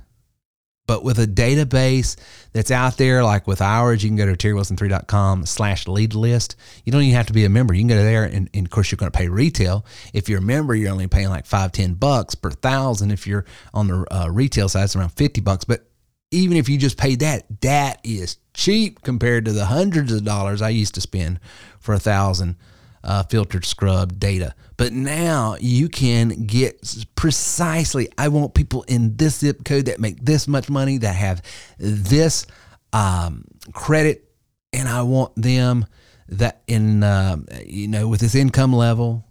But 0.87 1.03
with 1.05 1.19
a 1.19 1.25
database 1.25 2.17
that's 2.51 2.69
out 2.69 2.97
there, 2.97 3.23
like 3.23 3.47
with 3.47 3.61
ours, 3.61 4.03
you 4.03 4.09
can 4.09 4.17
go 4.17 4.25
to 4.25 4.35
terrywilson3.com 4.35 5.45
slash 5.45 5.87
lead 5.87 6.15
list. 6.15 6.57
You 6.83 6.91
don't 6.91 7.03
even 7.03 7.15
have 7.15 7.27
to 7.27 7.33
be 7.33 7.45
a 7.45 7.49
member. 7.49 7.73
You 7.73 7.81
can 7.81 7.87
go 7.87 8.03
there 8.03 8.25
and, 8.25 8.49
and 8.53 8.65
of 8.65 8.71
course 8.71 8.91
you're 8.91 8.97
going 8.97 9.11
to 9.11 9.17
pay 9.17 9.29
retail. 9.29 9.85
If 10.13 10.27
you're 10.27 10.39
a 10.39 10.41
member, 10.41 10.75
you're 10.75 10.91
only 10.91 11.07
paying 11.07 11.29
like 11.29 11.45
five, 11.45 11.71
10 11.71 11.93
bucks 11.93 12.35
per 12.35 12.51
thousand. 12.51 13.11
If 13.11 13.25
you're 13.25 13.45
on 13.73 13.87
the 13.87 14.05
uh, 14.13 14.27
retail 14.29 14.67
side, 14.67 14.83
it's 14.83 14.95
around 14.95 15.13
50 15.13 15.39
bucks. 15.39 15.63
But 15.63 15.85
even 16.31 16.57
if 16.57 16.67
you 16.67 16.77
just 16.77 16.97
pay 16.97 17.15
that, 17.15 17.45
that 17.61 18.01
is 18.03 18.37
cheap 18.53 19.01
compared 19.01 19.45
to 19.45 19.53
the 19.53 19.65
hundreds 19.65 20.11
of 20.11 20.23
dollars 20.23 20.61
I 20.61 20.69
used 20.69 20.95
to 20.95 21.01
spend 21.01 21.39
for 21.79 21.93
a 21.93 21.99
thousand 21.99 22.57
uh, 23.03 23.23
filtered 23.23 23.65
scrub 23.65 24.19
data. 24.19 24.53
But 24.77 24.93
now 24.93 25.55
you 25.59 25.89
can 25.89 26.45
get 26.45 27.05
precisely, 27.15 28.09
I 28.17 28.27
want 28.27 28.53
people 28.53 28.83
in 28.83 29.15
this 29.17 29.39
zip 29.39 29.63
code 29.63 29.85
that 29.85 29.99
make 29.99 30.23
this 30.23 30.47
much 30.47 30.69
money, 30.69 30.97
that 30.99 31.15
have 31.15 31.41
this 31.77 32.45
um, 32.93 33.45
credit, 33.73 34.29
and 34.73 34.87
I 34.87 35.01
want 35.03 35.35
them 35.35 35.85
that 36.29 36.61
in, 36.67 37.03
um, 37.03 37.47
you 37.65 37.87
know, 37.87 38.07
with 38.07 38.21
this 38.21 38.35
income 38.35 38.73
level, 38.73 39.25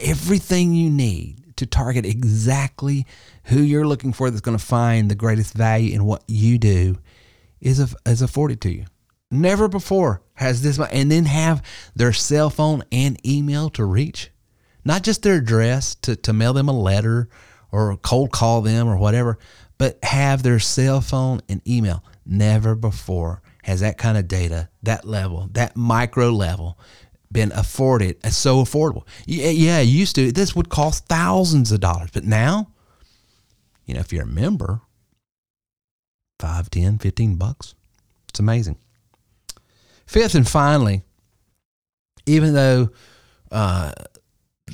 everything 0.00 0.72
you 0.72 0.90
need 0.90 1.56
to 1.56 1.66
target 1.66 2.06
exactly 2.06 3.04
who 3.44 3.60
you're 3.60 3.86
looking 3.86 4.12
for 4.12 4.30
that's 4.30 4.40
going 4.40 4.56
to 4.56 4.64
find 4.64 5.10
the 5.10 5.14
greatest 5.14 5.54
value 5.54 5.92
in 5.92 6.04
what 6.04 6.22
you 6.28 6.56
do 6.56 6.96
is, 7.60 7.94
is 8.06 8.22
afforded 8.22 8.60
to 8.62 8.70
you. 8.70 8.84
Never 9.30 9.68
before 9.68 10.22
has 10.34 10.62
this, 10.62 10.78
and 10.78 11.10
then 11.10 11.26
have 11.26 11.62
their 11.94 12.12
cell 12.12 12.48
phone 12.48 12.82
and 12.90 13.24
email 13.26 13.68
to 13.70 13.84
reach, 13.84 14.30
not 14.84 15.02
just 15.02 15.22
their 15.22 15.34
address 15.34 15.94
to, 15.96 16.16
to 16.16 16.32
mail 16.32 16.52
them 16.54 16.68
a 16.68 16.72
letter 16.72 17.28
or 17.70 17.96
cold 17.98 18.32
call 18.32 18.62
them 18.62 18.88
or 18.88 18.96
whatever, 18.96 19.38
but 19.76 20.02
have 20.02 20.42
their 20.42 20.58
cell 20.58 21.00
phone 21.00 21.40
and 21.48 21.60
email. 21.68 22.02
Never 22.24 22.74
before 22.74 23.42
has 23.64 23.80
that 23.80 23.98
kind 23.98 24.16
of 24.16 24.28
data, 24.28 24.70
that 24.82 25.04
level, 25.04 25.48
that 25.52 25.76
micro 25.76 26.30
level, 26.30 26.78
been 27.30 27.52
afforded 27.52 28.16
as 28.24 28.36
so 28.36 28.62
affordable. 28.62 29.06
Yeah, 29.26 29.50
yeah, 29.50 29.80
used 29.80 30.14
to 30.14 30.32
this 30.32 30.56
would 30.56 30.70
cost 30.70 31.06
thousands 31.06 31.72
of 31.72 31.80
dollars, 31.80 32.10
but 32.12 32.24
now, 32.24 32.70
you 33.84 33.94
know, 33.94 34.00
if 34.00 34.12
you're 34.12 34.22
a 34.22 34.26
member, 34.26 34.80
5, 36.38 36.70
10, 36.70 36.98
15 36.98 37.36
bucks. 37.36 37.74
It's 38.28 38.40
amazing. 38.40 38.76
Fifth 40.06 40.34
and 40.34 40.48
finally, 40.48 41.02
even 42.26 42.54
though 42.54 42.90
uh, 43.50 43.92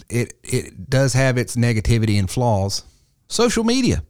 it 0.08 0.34
it 0.42 0.90
does 0.90 1.12
have 1.12 1.38
its 1.38 1.56
negativity 1.56 2.18
and 2.18 2.30
flaws, 2.30 2.84
social 3.28 3.64
media. 3.64 4.02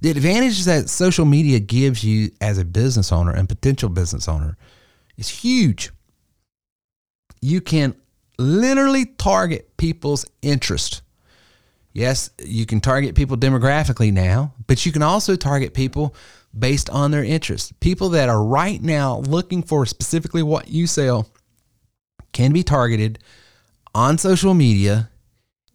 The 0.00 0.10
advantage 0.10 0.64
that 0.64 0.90
social 0.90 1.24
media 1.24 1.60
gives 1.60 2.04
you 2.04 2.30
as 2.40 2.58
a 2.58 2.64
business 2.64 3.10
owner 3.10 3.32
and 3.32 3.48
potential 3.48 3.88
business 3.88 4.28
owner 4.28 4.56
is 5.16 5.28
huge. 5.28 5.90
You 7.40 7.60
can 7.60 7.94
literally 8.38 9.06
target 9.06 9.76
people's 9.76 10.26
interest. 10.42 11.02
Yes, 11.94 12.28
you 12.44 12.66
can 12.66 12.80
target 12.80 13.14
people 13.14 13.36
demographically 13.36 14.12
now, 14.12 14.52
but 14.66 14.84
you 14.84 14.90
can 14.90 15.02
also 15.02 15.36
target 15.36 15.74
people 15.74 16.14
based 16.56 16.90
on 16.90 17.12
their 17.12 17.22
interests. 17.22 17.72
People 17.78 18.10
that 18.10 18.28
are 18.28 18.44
right 18.44 18.82
now 18.82 19.18
looking 19.20 19.62
for 19.62 19.86
specifically 19.86 20.42
what 20.42 20.68
you 20.68 20.88
sell 20.88 21.28
can 22.32 22.52
be 22.52 22.64
targeted 22.64 23.20
on 23.94 24.18
social 24.18 24.54
media 24.54 25.08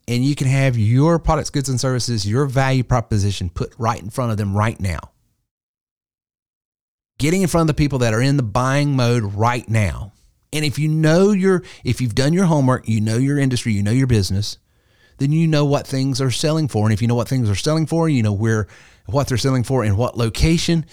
and 0.09 0.25
you 0.25 0.35
can 0.35 0.47
have 0.47 0.77
your 0.77 1.19
products, 1.19 1.51
goods, 1.51 1.69
and 1.69 1.79
services, 1.79 2.27
your 2.27 2.45
value 2.47 2.83
proposition 2.83 3.49
put 3.49 3.73
right 3.77 4.01
in 4.01 4.09
front 4.09 4.31
of 4.31 4.37
them 4.37 4.57
right 4.57 4.79
now. 4.79 4.99
Getting 7.17 7.43
in 7.43 7.47
front 7.47 7.69
of 7.69 7.75
the 7.75 7.79
people 7.79 7.99
that 7.99 8.13
are 8.13 8.21
in 8.21 8.35
the 8.35 8.43
buying 8.43 8.95
mode 8.95 9.23
right 9.35 9.69
now. 9.69 10.11
And 10.51 10.65
if 10.65 10.79
you 10.79 10.89
know 10.89 11.31
your, 11.31 11.63
if 11.83 12.01
you've 12.01 12.15
done 12.15 12.33
your 12.33 12.45
homework, 12.45 12.89
you 12.89 12.99
know 12.99 13.17
your 13.17 13.37
industry, 13.37 13.71
you 13.71 13.83
know 13.83 13.91
your 13.91 14.07
business, 14.07 14.57
then 15.19 15.31
you 15.31 15.47
know 15.47 15.65
what 15.65 15.85
things 15.85 16.21
are 16.21 16.31
selling 16.31 16.67
for. 16.67 16.85
And 16.85 16.93
if 16.93 17.01
you 17.01 17.07
know 17.07 17.15
what 17.15 17.27
things 17.27 17.49
are 17.49 17.55
selling 17.55 17.85
for, 17.85 18.09
you 18.09 18.23
know 18.23 18.33
where 18.33 18.67
what 19.05 19.27
they're 19.27 19.37
selling 19.37 19.63
for 19.63 19.83
in 19.83 19.97
what 19.97 20.17
location, 20.17 20.85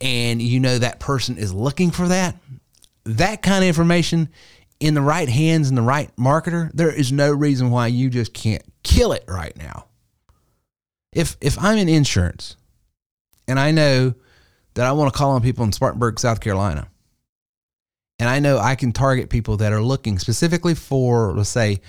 and 0.00 0.40
you 0.40 0.60
know 0.60 0.78
that 0.78 1.00
person 1.00 1.38
is 1.38 1.52
looking 1.52 1.90
for 1.90 2.08
that, 2.08 2.36
that 3.04 3.42
kind 3.42 3.64
of 3.64 3.68
information 3.68 4.28
in 4.78 4.94
the 4.94 5.00
right 5.00 5.28
hands 5.28 5.68
and 5.68 5.76
the 5.76 5.82
right 5.82 6.14
marketer, 6.16 6.70
there 6.74 6.92
is 6.92 7.12
no 7.12 7.32
reason 7.32 7.70
why 7.70 7.86
you 7.86 8.10
just 8.10 8.34
can't 8.34 8.62
kill 8.82 9.12
it 9.12 9.24
right 9.26 9.56
now. 9.56 9.86
If 11.12 11.36
if 11.40 11.58
I'm 11.58 11.78
in 11.78 11.88
insurance 11.88 12.56
and 13.48 13.58
I 13.58 13.70
know 13.70 14.14
that 14.74 14.86
I 14.86 14.92
want 14.92 15.12
to 15.12 15.18
call 15.18 15.30
on 15.30 15.42
people 15.42 15.64
in 15.64 15.72
Spartanburg, 15.72 16.20
South 16.20 16.40
Carolina, 16.40 16.88
and 18.18 18.28
I 18.28 18.38
know 18.40 18.58
I 18.58 18.74
can 18.74 18.92
target 18.92 19.30
people 19.30 19.56
that 19.58 19.72
are 19.72 19.82
looking 19.82 20.18
specifically 20.18 20.74
for, 20.74 21.32
let's 21.32 21.48
say, 21.48 21.80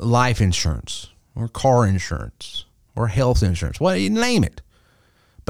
life 0.00 0.40
insurance 0.40 1.08
or 1.34 1.48
car 1.48 1.86
insurance 1.86 2.64
or 2.96 3.08
health 3.08 3.42
insurance, 3.42 3.78
what 3.80 4.00
you 4.00 4.10
name 4.10 4.44
it 4.44 4.62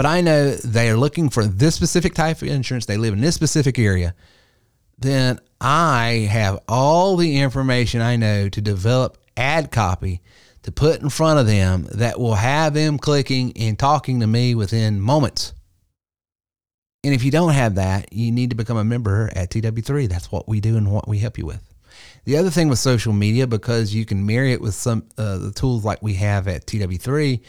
but 0.00 0.06
I 0.06 0.20
know 0.20 0.52
they 0.52 0.88
are 0.88 0.96
looking 0.96 1.28
for 1.28 1.44
this 1.44 1.74
specific 1.74 2.14
type 2.14 2.40
of 2.42 2.48
insurance, 2.48 2.86
they 2.86 2.96
live 2.96 3.12
in 3.12 3.20
this 3.20 3.34
specific 3.34 3.78
area, 3.78 4.14
then 4.98 5.38
I 5.60 6.28
have 6.30 6.60
all 6.68 7.16
the 7.16 7.38
information 7.38 8.00
I 8.00 8.16
know 8.16 8.48
to 8.48 8.60
develop 8.60 9.18
ad 9.36 9.70
copy 9.70 10.22
to 10.62 10.72
put 10.72 11.02
in 11.02 11.10
front 11.10 11.38
of 11.38 11.46
them 11.46 11.86
that 11.92 12.18
will 12.18 12.34
have 12.34 12.72
them 12.72 12.98
clicking 12.98 13.52
and 13.56 13.78
talking 13.78 14.20
to 14.20 14.26
me 14.26 14.54
within 14.54 15.00
moments. 15.00 15.54
And 17.04 17.14
if 17.14 17.22
you 17.22 17.30
don't 17.30 17.52
have 17.52 17.74
that, 17.74 18.12
you 18.12 18.30
need 18.30 18.50
to 18.50 18.56
become 18.56 18.76
a 18.76 18.84
member 18.84 19.30
at 19.34 19.50
TW3. 19.50 20.08
That's 20.08 20.30
what 20.30 20.48
we 20.48 20.60
do 20.60 20.76
and 20.76 20.90
what 20.90 21.08
we 21.08 21.18
help 21.18 21.36
you 21.36 21.44
with. 21.44 21.69
The 22.24 22.36
other 22.36 22.50
thing 22.50 22.68
with 22.68 22.78
social 22.78 23.12
media, 23.12 23.46
because 23.46 23.94
you 23.94 24.04
can 24.04 24.26
marry 24.26 24.52
it 24.52 24.60
with 24.60 24.74
some 24.74 25.04
uh, 25.16 25.38
the 25.38 25.52
tools 25.52 25.84
like 25.84 26.02
we 26.02 26.14
have 26.14 26.48
at 26.48 26.66
TW3, 26.66 27.40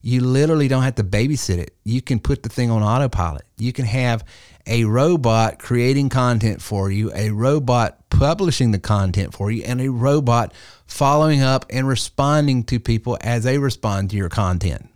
you 0.00 0.20
literally 0.20 0.68
don't 0.68 0.82
have 0.82 0.96
to 0.96 1.04
babysit 1.04 1.58
it. 1.58 1.74
You 1.84 2.02
can 2.02 2.20
put 2.20 2.42
the 2.42 2.48
thing 2.48 2.70
on 2.70 2.82
autopilot. 2.82 3.44
You 3.56 3.72
can 3.72 3.86
have 3.86 4.24
a 4.66 4.84
robot 4.84 5.58
creating 5.58 6.08
content 6.08 6.60
for 6.62 6.90
you, 6.90 7.10
a 7.14 7.30
robot 7.30 8.08
publishing 8.10 8.70
the 8.70 8.78
content 8.78 9.34
for 9.34 9.50
you, 9.50 9.62
and 9.64 9.80
a 9.80 9.90
robot 9.90 10.52
following 10.86 11.42
up 11.42 11.66
and 11.70 11.88
responding 11.88 12.64
to 12.64 12.78
people 12.78 13.18
as 13.20 13.44
they 13.44 13.58
respond 13.58 14.10
to 14.10 14.16
your 14.16 14.28
content. 14.28 14.88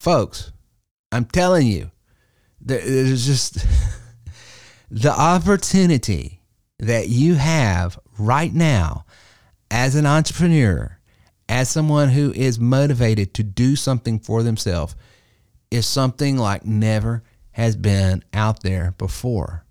Folks, 0.00 0.52
I'm 1.10 1.24
telling 1.24 1.66
you, 1.66 1.90
there's 2.60 3.26
just 3.26 3.66
the 4.90 5.10
opportunity 5.10 6.37
that 6.78 7.08
you 7.08 7.34
have 7.34 7.98
right 8.18 8.52
now 8.52 9.04
as 9.70 9.94
an 9.94 10.06
entrepreneur 10.06 10.98
as 11.48 11.68
someone 11.68 12.10
who 12.10 12.32
is 12.32 12.58
motivated 12.58 13.34
to 13.34 13.42
do 13.42 13.74
something 13.74 14.18
for 14.18 14.42
themselves 14.42 14.94
is 15.70 15.86
something 15.86 16.36
like 16.36 16.64
never 16.64 17.22
has 17.52 17.76
been 17.76 18.22
out 18.32 18.62
there 18.62 18.94
before. 18.98 19.64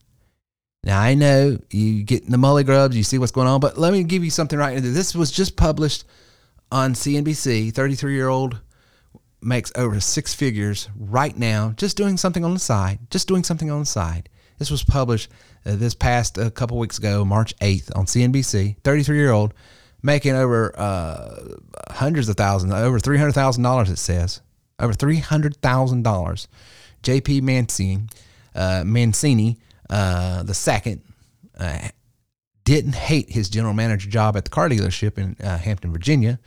Now 0.83 0.99
I 0.99 1.13
know 1.15 1.57
you 1.71 2.03
get 2.03 2.23
in 2.23 2.31
the 2.31 2.37
mully 2.37 2.65
grubs, 2.65 2.95
you 2.95 3.03
see 3.03 3.17
what's 3.17 3.31
going 3.31 3.47
on, 3.47 3.59
but 3.59 3.77
let 3.77 3.93
me 3.93 4.03
give 4.03 4.23
you 4.23 4.29
something 4.29 4.57
right 4.57 4.75
now. 4.75 4.81
This 4.81 5.15
was 5.15 5.31
just 5.31 5.55
published 5.55 6.05
on 6.71 6.93
CNBC. 6.93 7.73
33 7.73 8.13
year 8.13 8.27
old 8.27 8.59
makes 9.41 9.71
over 9.75 9.99
six 9.99 10.33
figures 10.33 10.89
right 10.97 11.37
now, 11.37 11.73
just 11.77 11.97
doing 11.97 12.17
something 12.17 12.43
on 12.43 12.53
the 12.53 12.59
side, 12.59 12.99
just 13.09 13.27
doing 13.27 13.43
something 13.43 13.69
on 13.69 13.79
the 13.79 13.85
side. 13.85 14.29
This 14.57 14.71
was 14.71 14.83
published 14.83 15.29
uh, 15.65 15.75
this 15.75 15.93
past 15.93 16.37
a 16.37 16.49
couple 16.49 16.77
weeks 16.77 16.97
ago, 16.97 17.23
March 17.23 17.55
8th 17.57 17.95
on 17.95 18.05
CNBC. 18.05 18.77
33 18.83 19.17
year 19.17 19.31
old 19.31 19.53
making 20.01 20.35
over 20.35 20.73
uh, 20.79 21.57
hundreds 21.91 22.29
of 22.29 22.35
thousands, 22.35 22.73
over 22.73 22.99
three 22.99 23.17
hundred 23.17 23.33
thousand 23.33 23.63
dollars. 23.63 23.89
It 23.89 23.97
says 23.97 24.41
over 24.79 24.93
three 24.93 25.19
hundred 25.19 25.57
thousand 25.57 26.03
dollars. 26.03 26.47
J.P. 27.03 27.41
Mancini, 27.41 28.03
uh, 28.55 28.83
Mancini, 28.85 29.59
uh, 29.89 30.43
the 30.43 30.53
second, 30.53 31.03
uh, 31.59 31.89
didn't 32.63 32.95
hate 32.95 33.29
his 33.29 33.49
general 33.49 33.73
manager 33.73 34.09
job 34.09 34.35
at 34.35 34.45
the 34.45 34.49
car 34.49 34.67
dealership 34.67 35.17
in 35.17 35.37
uh, 35.41 35.57
Hampton, 35.57 35.91
Virginia. 35.91 36.39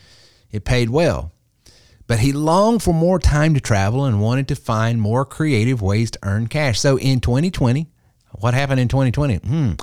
It 0.51 0.65
paid 0.65 0.91
well, 0.91 1.33
but 2.09 2.19
he 2.19 2.33
longed 2.33 2.83
for 2.83 2.93
more 2.93 3.21
time 3.21 3.55
to 3.55 3.61
travel 3.61 4.05
and 4.05 4.21
wanted 4.21 4.49
to 4.49 4.57
find 4.57 5.01
more 5.01 5.25
creative 5.25 5.81
ways 5.81 6.11
to 6.11 6.19
earn 6.25 6.49
cash. 6.49 6.81
So 6.81 6.99
in 6.99 7.21
2020, 7.21 7.87
What 8.33 8.55
happened 8.55 8.81
in 8.81 8.89
2020? 8.89 9.37
Hmm. 9.37 9.53
In 9.53 9.77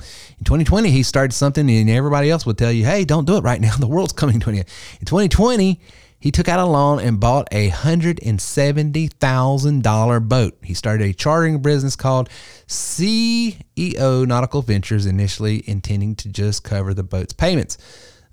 2020, 0.44 0.90
he 0.90 1.02
started 1.02 1.32
something 1.32 1.70
and 1.70 1.90
everybody 1.90 2.30
else 2.30 2.44
would 2.46 2.58
tell 2.58 2.72
you, 2.72 2.84
hey, 2.84 3.04
don't 3.04 3.26
do 3.26 3.36
it 3.36 3.42
right 3.42 3.60
now. 3.60 3.74
The 3.78 3.86
world's 3.86 4.12
coming 4.12 4.40
to 4.40 4.50
an 4.50 4.56
end. 4.56 4.66
In 5.00 5.06
2020, 5.06 5.80
he 6.20 6.32
took 6.32 6.48
out 6.48 6.58
a 6.58 6.64
loan 6.64 6.98
and 7.00 7.20
bought 7.20 7.46
a 7.52 7.70
$170,000 7.70 10.28
boat. 10.28 10.58
He 10.62 10.74
started 10.74 11.08
a 11.08 11.12
chartering 11.12 11.62
business 11.62 11.94
called 11.94 12.28
CEO 12.66 14.26
Nautical 14.26 14.62
Ventures, 14.62 15.06
initially 15.06 15.62
intending 15.68 16.16
to 16.16 16.28
just 16.28 16.64
cover 16.64 16.92
the 16.92 17.04
boat's 17.04 17.32
payments. 17.32 17.78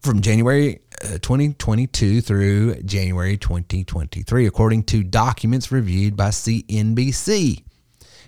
from 0.00 0.20
January 0.20 0.80
2022 1.00 2.20
through 2.20 2.74
January 2.82 3.36
2023, 3.36 4.46
according 4.46 4.82
to 4.84 5.02
documents 5.02 5.72
reviewed 5.72 6.16
by 6.16 6.28
CNBC. 6.28 7.64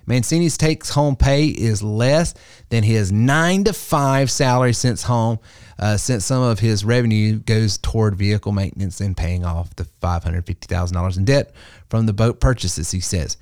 Mancini's 0.07 0.57
takes 0.57 0.91
home 0.91 1.15
pay 1.15 1.47
is 1.47 1.83
less 1.83 2.35
than 2.71 2.83
his 2.83 3.13
nine 3.13 3.65
to 3.65 3.73
five 3.73 4.31
salary 4.31 4.73
since 4.73 5.05
home, 5.05 5.39
uh, 5.79 5.97
since 5.97 6.25
some 6.25 6.43
of 6.43 6.59
his 6.59 6.85
revenue 6.85 7.39
goes 7.39 7.79
toward 7.79 8.17
vehicle 8.17 8.53
maintenance 8.53 9.01
and 9.01 9.17
paying 9.17 9.45
off 9.45 9.75
the 9.77 9.85
$550,000 10.03 11.17
in 11.17 11.25
debt 11.25 11.55
from 11.89 12.07
the 12.07 12.13
boat 12.13 12.41
purchases, 12.41 12.91
he 12.91 13.01
says. 13.01 13.37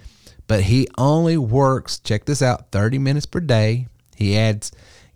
But 0.47 0.62
he 0.62 0.89
only 0.99 1.39
works, 1.39 1.99
check 1.99 2.24
this 2.24 2.43
out, 2.43 2.72
30 2.72 2.99
minutes 2.99 3.26
per 3.26 3.41
day. 3.41 3.87
He 4.16 4.37
adds 4.37 4.72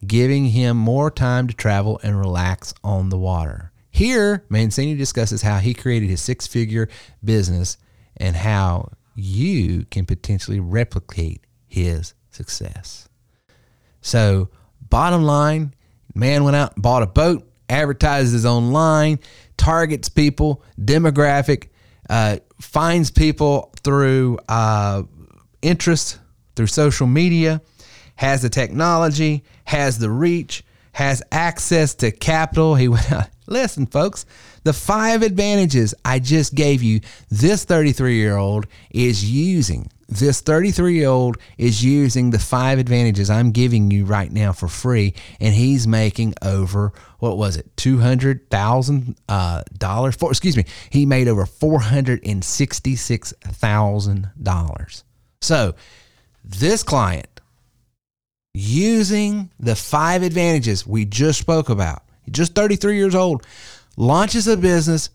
giving 0.06 0.46
him 0.46 0.76
more 0.76 1.10
time 1.10 1.48
to 1.48 1.54
travel 1.54 2.00
and 2.02 2.18
relax 2.18 2.72
on 2.82 3.10
the 3.10 3.18
water. 3.18 3.70
Here, 3.94 4.44
Mancini 4.48 4.96
discusses 4.96 5.42
how 5.42 5.58
he 5.58 5.72
created 5.72 6.08
his 6.08 6.20
six 6.20 6.48
figure 6.48 6.88
business 7.22 7.76
and 8.16 8.34
how 8.34 8.90
you 9.14 9.84
can 9.90 10.04
potentially 10.04 10.58
replicate 10.58 11.42
his 11.68 12.14
success. 12.30 13.08
So, 14.00 14.48
bottom 14.90 15.22
line, 15.22 15.74
man 16.12 16.42
went 16.42 16.56
out 16.56 16.74
and 16.74 16.82
bought 16.82 17.04
a 17.04 17.06
boat, 17.06 17.48
advertises 17.68 18.44
online, 18.44 19.20
targets 19.56 20.08
people, 20.08 20.64
demographic, 20.80 21.68
uh, 22.10 22.38
finds 22.60 23.12
people 23.12 23.72
through 23.84 24.38
uh, 24.48 25.04
interest, 25.62 26.18
through 26.56 26.66
social 26.66 27.06
media 27.06 27.60
has 28.16 28.42
the 28.42 28.48
technology, 28.48 29.44
has 29.64 29.98
the 29.98 30.10
reach, 30.10 30.64
has 30.92 31.22
access 31.32 31.94
to 31.96 32.10
capital. 32.10 32.74
He 32.74 32.88
went 32.88 33.10
out. 33.12 33.28
Listen, 33.46 33.86
folks, 33.86 34.24
the 34.62 34.72
five 34.72 35.22
advantages 35.22 35.94
I 36.04 36.18
just 36.18 36.54
gave 36.54 36.82
you, 36.82 37.00
this 37.30 37.64
33 37.64 38.16
year 38.16 38.36
old 38.36 38.66
is 38.90 39.30
using. 39.30 39.90
This 40.08 40.40
33 40.40 40.94
year 40.94 41.08
old 41.08 41.38
is 41.58 41.84
using 41.84 42.30
the 42.30 42.38
five 42.38 42.78
advantages 42.78 43.30
I'm 43.30 43.52
giving 43.52 43.90
you 43.90 44.04
right 44.04 44.30
now 44.30 44.52
for 44.52 44.68
free, 44.68 45.14
and 45.40 45.54
he's 45.54 45.86
making 45.86 46.34
over 46.42 46.92
what 47.18 47.38
was 47.38 47.56
it, 47.56 47.74
two 47.76 47.98
hundred 47.98 48.50
thousand 48.50 49.16
uh, 49.28 49.62
dollars? 49.76 50.16
Excuse 50.20 50.56
me, 50.56 50.64
he 50.90 51.06
made 51.06 51.26
over 51.26 51.46
four 51.46 51.80
hundred 51.80 52.20
and 52.26 52.44
sixty 52.44 52.96
six 52.96 53.32
thousand 53.42 54.30
dollars. 54.40 55.04
So, 55.40 55.74
this 56.44 56.82
client 56.82 57.40
using 58.52 59.50
the 59.58 59.74
five 59.74 60.22
advantages 60.22 60.86
we 60.86 61.04
just 61.04 61.40
spoke 61.40 61.70
about. 61.70 62.02
Just 62.30 62.54
33 62.54 62.96
years 62.96 63.14
old, 63.14 63.46
launches 63.96 64.48
a 64.48 64.56
business 64.56 65.10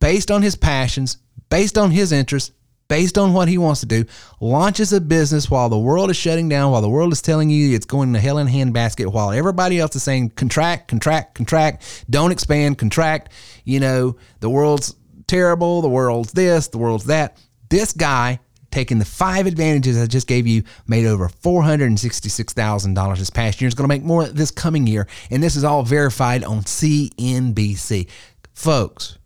based 0.00 0.30
on 0.30 0.42
his 0.42 0.56
passions, 0.56 1.18
based 1.50 1.78
on 1.78 1.90
his 1.90 2.12
interests, 2.12 2.52
based 2.88 3.18
on 3.18 3.34
what 3.34 3.48
he 3.48 3.58
wants 3.58 3.80
to 3.80 3.86
do, 3.86 4.04
launches 4.40 4.92
a 4.92 5.00
business 5.00 5.50
while 5.50 5.68
the 5.68 5.78
world 5.78 6.10
is 6.10 6.16
shutting 6.16 6.48
down, 6.48 6.72
while 6.72 6.82
the 6.82 6.88
world 6.88 7.12
is 7.12 7.22
telling 7.22 7.50
you 7.50 7.74
it's 7.74 7.86
going 7.86 8.12
to 8.12 8.20
hell 8.20 8.38
in 8.38 8.48
a 8.48 8.50
handbasket, 8.50 9.12
while 9.12 9.30
everybody 9.30 9.78
else 9.78 9.94
is 9.94 10.02
saying 10.02 10.30
contract, 10.30 10.88
contract, 10.88 11.34
contract, 11.34 12.04
don't 12.08 12.32
expand, 12.32 12.78
contract. 12.78 13.32
You 13.64 13.80
know, 13.80 14.16
the 14.40 14.50
world's 14.50 14.94
terrible, 15.26 15.82
the 15.82 15.88
world's 15.88 16.32
this, 16.32 16.68
the 16.68 16.78
world's 16.78 17.04
that. 17.04 17.36
This 17.68 17.92
guy 17.92 18.40
taking 18.78 19.00
the 19.00 19.04
five 19.04 19.46
advantages 19.46 20.00
I 20.00 20.06
just 20.06 20.28
gave 20.28 20.46
you, 20.46 20.62
made 20.86 21.04
over 21.04 21.28
$466,000 21.28 23.18
this 23.18 23.28
past 23.30 23.60
year. 23.60 23.66
Is 23.66 23.74
going 23.74 23.88
to 23.88 23.92
make 23.92 24.04
more 24.04 24.26
this 24.26 24.52
coming 24.52 24.86
year. 24.86 25.08
And 25.32 25.42
this 25.42 25.56
is 25.56 25.64
all 25.64 25.82
verified 25.82 26.44
on 26.44 26.62
CNBC. 26.62 28.08
Folks, 28.54 29.18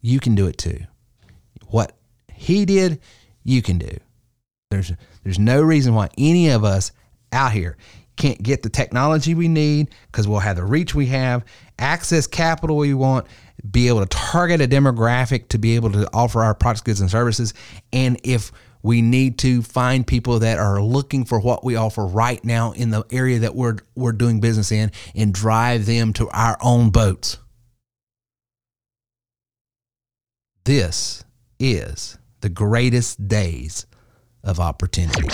you 0.00 0.18
can 0.18 0.34
do 0.34 0.48
it 0.48 0.58
too. 0.58 0.80
What 1.68 1.96
he 2.34 2.64
did, 2.64 3.00
you 3.44 3.62
can 3.62 3.78
do. 3.78 3.96
There's, 4.70 4.92
there's 5.22 5.38
no 5.38 5.62
reason 5.62 5.94
why 5.94 6.08
any 6.18 6.48
of 6.48 6.64
us 6.64 6.90
out 7.32 7.52
here 7.52 7.76
can't 8.16 8.42
get 8.42 8.62
the 8.62 8.68
technology 8.68 9.36
we 9.36 9.46
need 9.46 9.94
because 10.10 10.26
we'll 10.26 10.40
have 10.40 10.56
the 10.56 10.64
reach 10.64 10.96
we 10.96 11.06
have, 11.06 11.44
access 11.78 12.26
capital 12.26 12.76
we 12.76 12.92
want, 12.92 13.28
be 13.68 13.88
able 13.88 14.00
to 14.00 14.06
target 14.06 14.60
a 14.60 14.68
demographic 14.68 15.48
to 15.48 15.58
be 15.58 15.76
able 15.76 15.90
to 15.92 16.08
offer 16.12 16.42
our 16.42 16.54
products, 16.54 16.82
goods, 16.82 17.00
and 17.00 17.10
services. 17.10 17.54
And 17.92 18.20
if 18.24 18.52
we 18.82 19.02
need 19.02 19.38
to 19.38 19.62
find 19.62 20.06
people 20.06 20.38
that 20.38 20.58
are 20.58 20.80
looking 20.80 21.24
for 21.24 21.40
what 21.40 21.64
we 21.64 21.76
offer 21.76 22.06
right 22.06 22.42
now 22.44 22.72
in 22.72 22.90
the 22.90 23.04
area 23.10 23.40
that 23.40 23.54
we're 23.54 23.76
we're 23.94 24.12
doing 24.12 24.40
business 24.40 24.72
in 24.72 24.90
and 25.14 25.34
drive 25.34 25.86
them 25.86 26.12
to 26.14 26.28
our 26.30 26.56
own 26.62 26.90
boats. 26.90 27.38
This 30.64 31.24
is 31.58 32.18
the 32.40 32.48
greatest 32.48 33.28
days 33.28 33.86
of 34.44 34.60
opportunity. 34.60 35.28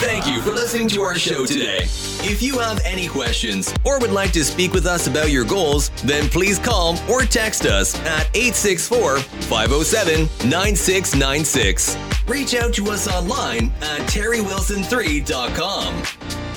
Thank 0.00 0.26
you 0.26 0.40
for 0.42 0.50
listening 0.50 0.88
to 0.88 1.02
our 1.02 1.14
show 1.16 1.46
today. 1.46 1.80
If 2.22 2.42
you 2.42 2.58
have 2.58 2.80
any 2.84 3.08
questions 3.08 3.74
or 3.84 3.98
would 3.98 4.12
like 4.12 4.32
to 4.32 4.44
speak 4.44 4.72
with 4.72 4.86
us 4.86 5.06
about 5.06 5.30
your 5.30 5.44
goals, 5.44 5.90
then 6.04 6.28
please 6.28 6.58
call 6.58 6.98
or 7.10 7.22
text 7.22 7.66
us 7.66 7.94
at 8.00 8.28
864 8.34 9.18
507 9.18 10.48
9696. 10.48 11.96
Reach 12.26 12.54
out 12.54 12.72
to 12.74 12.90
us 12.90 13.08
online 13.08 13.72
at 13.80 14.00
terrywilson3.com. 14.08 16.47